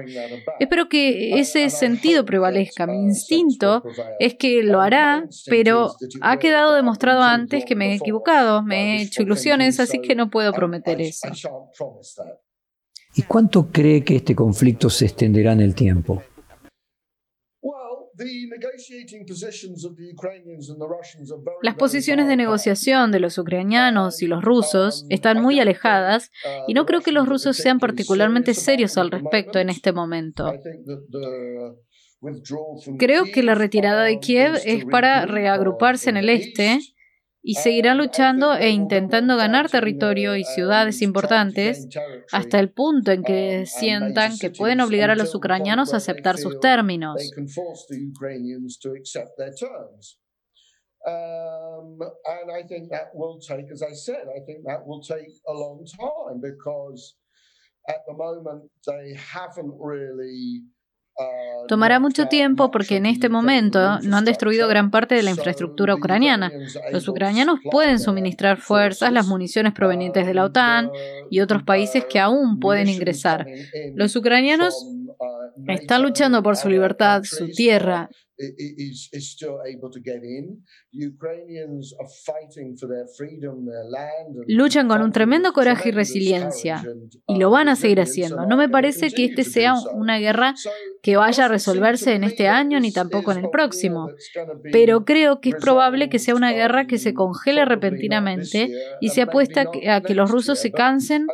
[0.60, 2.88] Espero que ese sentido prevalezca.
[2.88, 3.84] Mi instinto
[4.20, 9.02] es que lo hará, pero ha quedado demostrado antes que me he equivocado, me he
[9.04, 11.28] hecho ilusiones, así que no puedo prometer eso.
[13.16, 16.22] ¿Y cuánto cree que este conflicto se extenderá en el tiempo?
[21.62, 26.32] Las posiciones de negociación de los ucranianos y los rusos están muy alejadas
[26.68, 30.52] y no creo que los rusos sean particularmente serios al respecto en este momento.
[32.98, 36.80] Creo que la retirada de Kiev es para reagruparse en el este
[37.48, 41.88] y seguirán luchando e intentando ganar territorio y ciudades importantes
[42.32, 46.60] hasta el punto en que sientan que pueden obligar a los ucranianos a aceptar sus
[46.60, 47.22] términos.
[61.18, 61.70] And I think that will take, as I said, I think that will take a
[61.70, 63.30] long time because at the moment they haven't really Tomará mucho tiempo porque en este
[63.30, 66.52] momento no han destruido gran parte de la infraestructura ucraniana.
[66.92, 70.92] Los ucranianos pueden suministrar fuerzas, las municiones provenientes de la OTAN
[71.30, 73.46] y otros países que aún pueden ingresar.
[73.96, 74.76] Los ucranianos
[75.68, 78.10] están luchando por su libertad, su tierra
[84.48, 86.84] Luchan con un tremendo coraje y resiliencia
[87.28, 88.46] y lo van a seguir haciendo.
[88.46, 90.54] No me parece que este sea una guerra
[91.02, 94.10] que vaya a resolverse en este año ni tampoco en el próximo,
[94.72, 99.22] pero creo que es probable que sea una guerra que se congele repentinamente y se
[99.22, 101.28] apuesta a que los rusos se cansen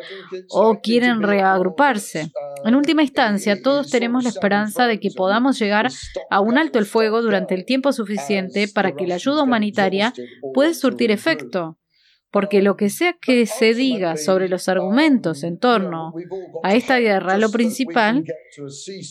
[0.49, 2.31] o quieren reagruparse.
[2.65, 5.87] En última instancia, todos tenemos la esperanza de que podamos llegar
[6.29, 10.13] a un alto el fuego durante el tiempo suficiente para que la ayuda humanitaria
[10.53, 11.77] pueda surtir efecto.
[12.33, 16.13] porque lo que sea que se diga sobre los argumentos en torno
[16.63, 18.23] a esta guerra, lo principal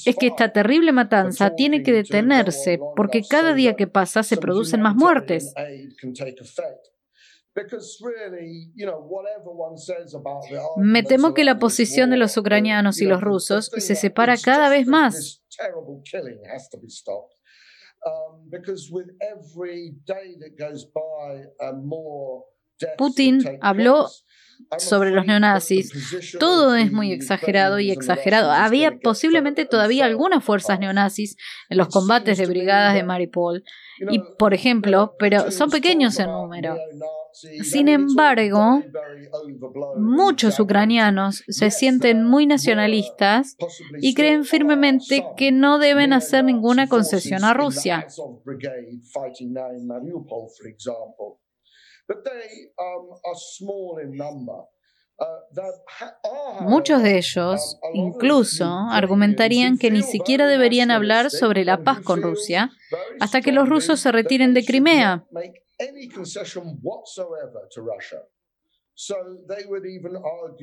[0.06, 4.80] es que esta terrible matanza tiene que detenerse, porque cada día que pasa se producen
[4.80, 5.52] más muertes.
[10.76, 14.86] Me temo que la posición de los ucranianos y los rusos se separa cada vez
[14.86, 15.42] más.
[22.96, 24.08] Putin habló
[24.78, 25.92] sobre los neonazis.
[26.38, 28.50] Todo es muy exagerado y exagerado.
[28.50, 31.36] Había posiblemente todavía algunas fuerzas neonazis
[31.68, 33.64] en los combates de brigadas de Mariupol.
[34.08, 36.76] Y, por ejemplo, pero son pequeños en número.
[37.62, 38.82] Sin embargo,
[39.96, 43.56] muchos ucranianos se sienten muy nacionalistas
[44.00, 48.06] y creen firmemente que no deben hacer ninguna concesión a Rusia.
[56.60, 62.70] Muchos de ellos incluso argumentarían que ni siquiera deberían hablar sobre la paz con Rusia
[63.20, 65.24] hasta que los rusos se retiren de Crimea.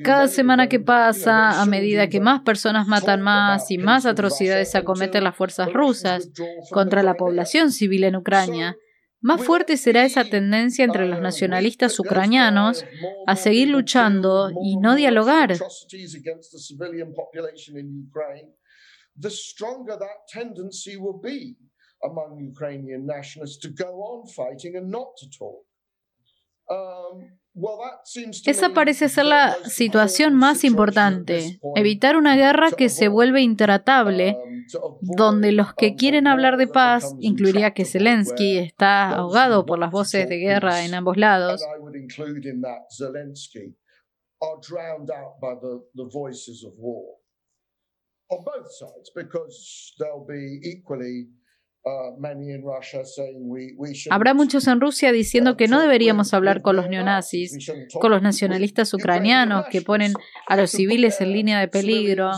[0.04, 5.24] Cada semana que pasa, a medida que más personas matan más y más atrocidades acometen
[5.24, 6.30] las fuerzas rusas
[6.70, 8.76] contra la población civil en Ucrania,
[9.20, 12.84] más fuerte será esa tendencia entre los nacionalistas ucranianos
[13.26, 15.56] a seguir luchando y no dialogar.
[28.46, 34.98] Esa parece ser la situación más importante, evitar una guerra que se vuelve intratable, um,
[35.16, 40.28] donde los que quieren hablar de paz, incluiría que Zelensky está ahogado por las voces
[40.28, 41.64] de guerra en ambos lados,
[54.10, 57.56] Habrá muchos en Rusia diciendo que no deberíamos hablar con los neonazis,
[58.00, 60.12] con los nacionalistas ucranianos que ponen
[60.46, 62.32] a los civiles en línea de peligro,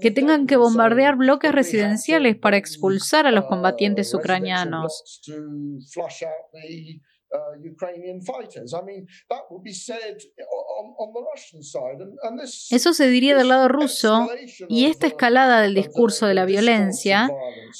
[0.00, 5.02] que tengan que bombardear bloques residenciales para expulsar a los combatientes ucranianos.
[12.70, 14.28] Eso se diría del lado ruso
[14.68, 17.30] y esta escalada del discurso de la violencia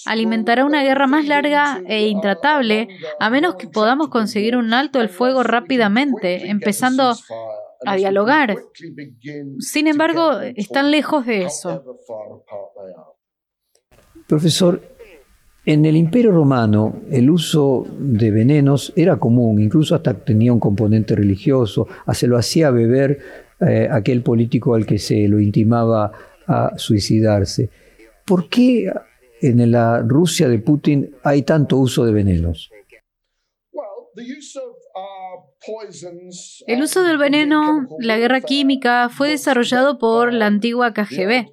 [0.06, 2.88] alimentará una guerra más larga e intratable
[3.18, 7.14] a menos que podamos conseguir un alto el fuego rápidamente, empezando
[7.84, 8.56] a dialogar.
[9.58, 11.84] Sin embargo, están lejos de eso.
[14.28, 14.91] Profesor,
[15.64, 21.14] en el Imperio Romano el uso de venenos era común, incluso hasta tenía un componente
[21.14, 23.18] religioso, se lo hacía beber
[23.60, 26.10] eh, aquel político al que se lo intimaba
[26.46, 27.70] a suicidarse.
[28.24, 28.92] ¿Por qué
[29.40, 32.70] en la Rusia de Putin hay tanto uso de venenos?
[36.66, 41.52] El uso del veneno, la guerra química, fue desarrollado por la antigua KGB.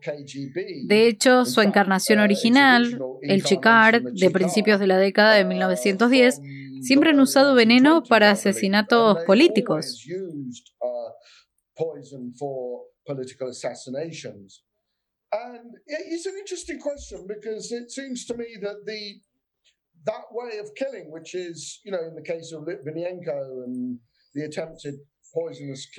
[0.88, 6.42] De hecho, su encarnación original, el Chikar, de principios de la década de 1910,
[6.82, 10.04] siempre han usado veneno para asesinatos políticos.
[15.32, 19.22] And it's an interesting question because it seems to me that the
[20.06, 24.00] that way of killing, which is, you know, in the case of Litvinenko and
[24.34, 24.96] the attempted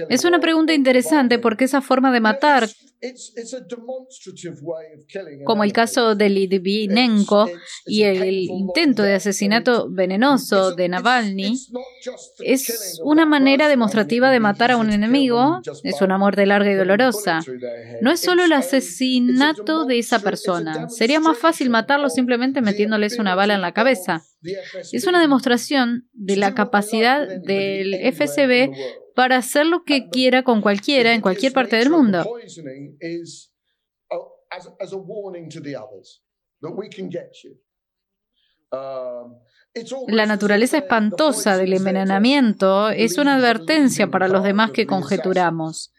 [0.09, 2.68] Es una pregunta interesante porque esa forma de matar,
[5.45, 7.49] como el caso de Litvinenko
[7.87, 11.59] y el intento de asesinato venenoso de Navalny,
[12.41, 17.41] es una manera demostrativa de matar a un enemigo, es una muerte larga y dolorosa.
[18.01, 23.35] No es solo el asesinato de esa persona, sería más fácil matarlo simplemente metiéndoles una
[23.35, 24.24] bala en la cabeza.
[24.93, 28.70] Es una demostración de la capacidad del FSB
[29.14, 32.24] para hacer lo que quiera con cualquiera en cualquier parte del mundo.
[40.09, 45.93] La naturaleza espantosa del envenenamiento es una advertencia para los demás que conjeturamos.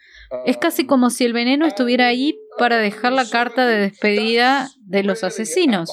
[0.45, 5.03] Es casi como si el veneno estuviera ahí para dejar la carta de despedida de
[5.03, 5.91] los asesinos.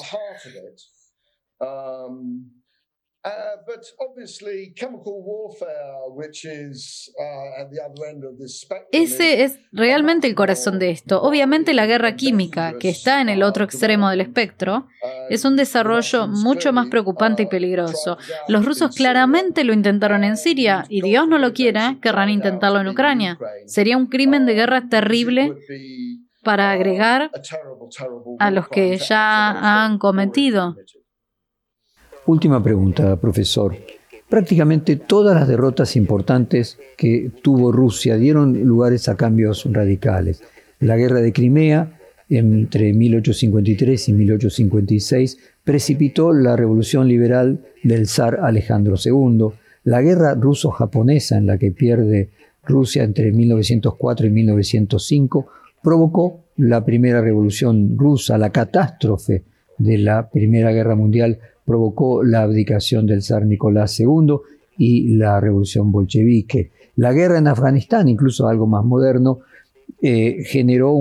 [8.91, 11.21] Ese es realmente el corazón de esto.
[11.21, 14.87] Obviamente la guerra química, que está en el otro extremo del espectro,
[15.29, 18.17] es un desarrollo mucho más preocupante y peligroso.
[18.47, 22.87] Los rusos claramente lo intentaron en Siria y Dios no lo quiera, querrán intentarlo en
[22.87, 23.37] Ucrania.
[23.65, 25.55] Sería un crimen de guerra terrible
[26.41, 27.31] para agregar
[28.39, 30.77] a los que ya han cometido.
[32.25, 33.75] Última pregunta, profesor.
[34.29, 40.43] Prácticamente todas las derrotas importantes que tuvo Rusia dieron lugares a cambios radicales.
[40.79, 41.99] La guerra de Crimea
[42.29, 49.47] entre 1853 y 1856 precipitó la revolución liberal del zar Alejandro II.
[49.83, 52.29] La guerra ruso-japonesa en la que pierde
[52.63, 55.47] Rusia entre 1904 y 1905
[55.81, 59.43] provocó la primera revolución rusa, la catástrofe
[59.77, 61.39] de la Primera Guerra Mundial
[61.69, 64.37] provocó la abdicación del zar Nicolás II
[64.79, 66.71] y la revolución bolchevique.
[66.95, 69.41] La guerra en Afganistán, incluso algo más moderno,
[70.01, 70.95] eh, generó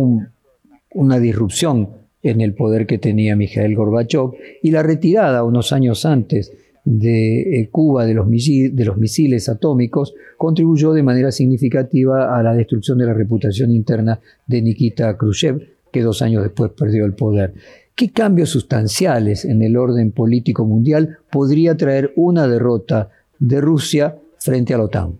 [0.93, 1.89] una disrupción
[2.23, 6.53] en el poder que tenía Mikhail Gorbachev y la retirada unos años antes
[6.85, 12.53] de eh, Cuba de los, de los misiles atómicos contribuyó de manera significativa a la
[12.53, 17.55] destrucción de la reputación interna de Nikita Khrushchev, que dos años después perdió el poder.
[17.99, 24.73] ¿Qué cambios sustanciales en el orden político mundial podría traer una derrota de Rusia frente
[24.73, 25.19] a la OTAN?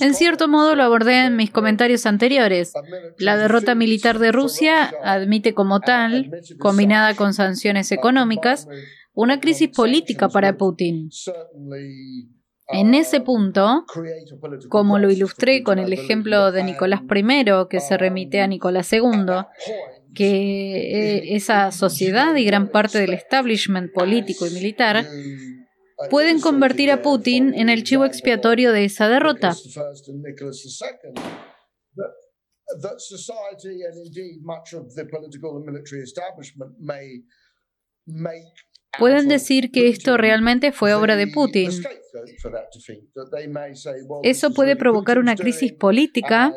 [0.00, 2.72] En cierto modo lo abordé en mis comentarios anteriores.
[3.18, 8.68] La derrota militar de Rusia admite como tal, combinada con sanciones económicas,
[9.12, 11.10] una crisis política para Putin.
[12.70, 13.86] En ese punto,
[14.68, 17.34] como lo ilustré con el ejemplo de Nicolás I,
[17.70, 19.00] que se remite a Nicolás II,
[20.14, 25.06] que eh, esa sociedad y gran parte del establishment político y militar
[26.10, 29.54] pueden convertir a Putin en el chivo expiatorio de esa derrota.
[38.96, 41.70] Pueden decir que esto realmente fue obra de Putin.
[44.22, 46.52] Eso puede provocar una crisis política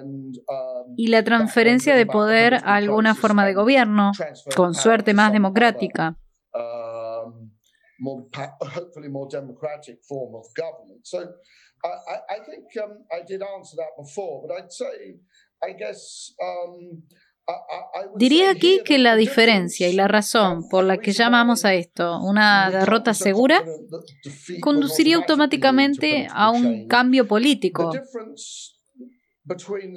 [0.95, 4.11] y la transferencia de poder a alguna forma de gobierno,
[4.55, 6.17] con suerte más democrática.
[18.16, 22.70] Diría aquí que la diferencia y la razón por la que llamamos a esto una
[22.70, 23.64] derrota segura
[24.62, 27.91] conduciría automáticamente a un cambio político.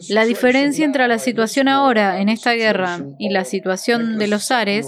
[0.08, 4.86] La diferencia entre la situación ahora en esta guerra y la situación de los zares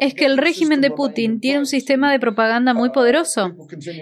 [0.00, 3.54] es que el régimen de Putin tiene un sistema de propaganda muy uh, poderoso.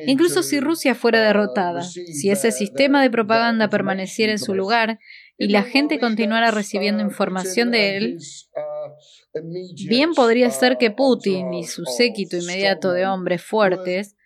[0.06, 4.98] Incluso si Rusia fuera uh, derrotada, si ese sistema de propaganda permaneciera en su lugar
[5.38, 8.18] y la gente continuara recibiendo información de él,
[8.56, 9.40] uh,
[9.88, 14.16] bien podría ser que Putin y su séquito inmediato de hombres fuertes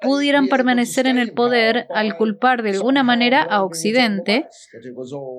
[0.00, 4.46] pudieran permanecer en el poder al culpar de alguna manera a Occidente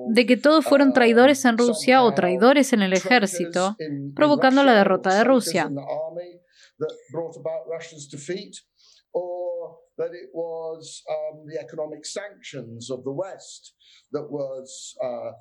[0.08, 3.76] de que todos fueron traidores en Rusia o traidores en el ejército,
[4.14, 5.70] provocando la derrota de Rusia.
[14.10, 14.22] Uh,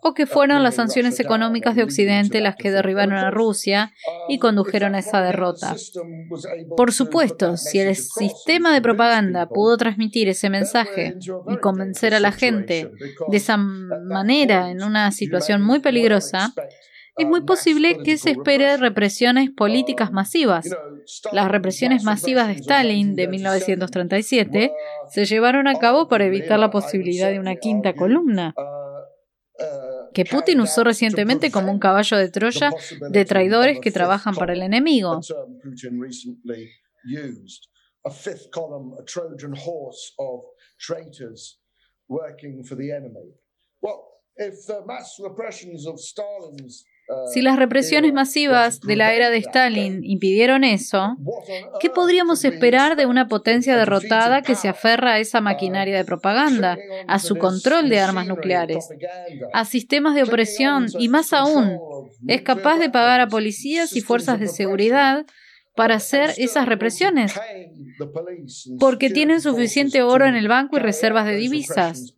[0.01, 3.93] o que fueron las sanciones económicas de Occidente las que derribaron a Rusia
[4.27, 5.75] y um, condujeron a esa derrota.
[6.75, 11.15] Por supuesto, si el sistema de propaganda pudo transmitir ese mensaje
[11.47, 12.91] y convencer a la gente
[13.29, 16.53] de esa manera en una situación muy peligrosa,
[17.17, 20.69] es muy posible que se espere represiones políticas masivas.
[21.31, 24.71] Las represiones masivas de Stalin de 1937
[25.09, 28.53] se llevaron a cabo para evitar la posibilidad de una quinta columna
[30.13, 32.71] que Putin usó recientemente como un caballo de Troya
[33.11, 35.21] de traidores que trabajan para el enemigo.
[47.33, 51.15] Si las represiones masivas de la era de Stalin impidieron eso,
[51.79, 56.77] ¿qué podríamos esperar de una potencia derrotada que se aferra a esa maquinaria de propaganda,
[57.07, 58.89] a su control de armas nucleares,
[59.53, 61.79] a sistemas de opresión y más aún,
[62.27, 65.25] es capaz de pagar a policías y fuerzas de seguridad
[65.77, 67.39] para hacer esas represiones,
[68.79, 72.13] porque tienen suficiente oro en el banco y reservas de divisas.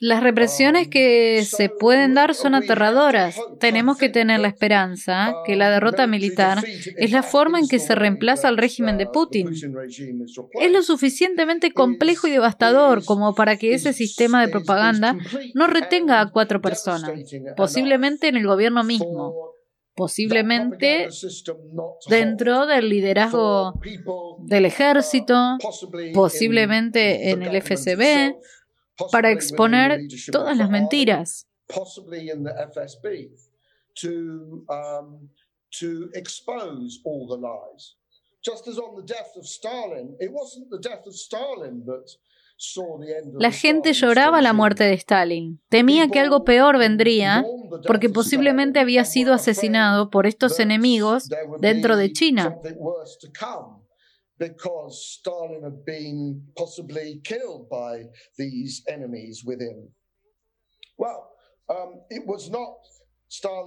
[0.00, 3.36] Las represiones que se pueden dar son aterradoras.
[3.60, 6.64] Tenemos que tener la esperanza que la derrota militar
[6.96, 9.50] es la forma en que se reemplaza al régimen de Putin.
[9.50, 15.16] Es lo suficientemente complejo y devastador como para que ese sistema de propaganda
[15.54, 17.12] no retenga a cuatro personas,
[17.56, 19.53] posiblemente en el gobierno mismo
[19.94, 21.08] posiblemente
[22.08, 23.80] dentro del liderazgo
[24.40, 25.56] del ejército,
[26.12, 28.34] posiblemente en el FSB,
[29.10, 31.46] para exponer todas las mentiras.
[43.38, 45.60] La gente lloraba la muerte de Stalin.
[45.68, 47.44] Temía que algo peor vendría
[47.86, 51.28] porque posiblemente había sido asesinado por estos enemigos
[51.60, 52.56] dentro de China.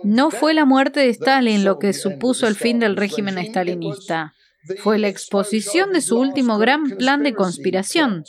[0.03, 4.33] No fue la muerte de Stalin lo que supuso el fin del régimen stalinista
[4.79, 8.23] fue la exposición de su último gran plan de conspiración.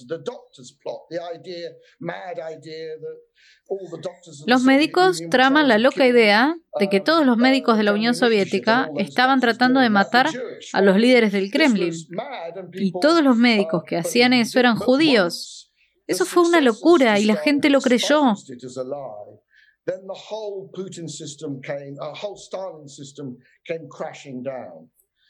[4.47, 8.91] Los médicos traman la loca idea de que todos los médicos de la Unión Soviética
[8.97, 10.29] estaban tratando de matar
[10.73, 11.93] a los líderes del Kremlin.
[12.73, 15.73] Y todos los médicos que hacían eso eran judíos.
[16.07, 18.35] Eso fue una locura y la gente lo creyó.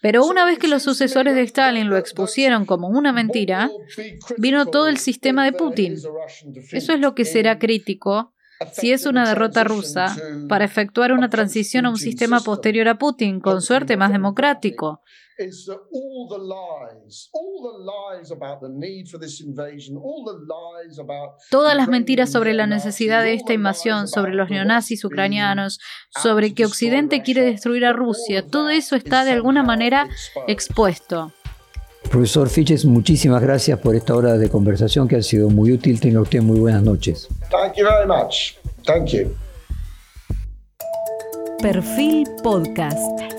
[0.00, 3.70] Pero una vez que los sucesores de Stalin lo expusieron como una mentira,
[4.36, 5.96] vino todo el sistema de Putin.
[6.72, 8.32] Eso es lo que será crítico
[8.72, 10.16] si es una derrota rusa
[10.48, 15.02] para efectuar una transición a un sistema posterior a Putin, con suerte más democrático.
[21.50, 25.78] Todas las mentiras sobre la necesidad de esta invasión, sobre los neonazis ucranianos,
[26.20, 30.08] sobre que Occidente quiere destruir a Rusia, todo eso está de alguna manera
[30.46, 31.32] expuesto.
[32.10, 36.00] Profesor Fiches, muchísimas gracias por esta hora de conversación que ha sido muy útil.
[36.00, 37.28] Tenga usted muy buenas noches.
[37.50, 38.54] Thank you very much.
[38.84, 39.36] Thank you.
[41.60, 43.37] Perfil Podcast.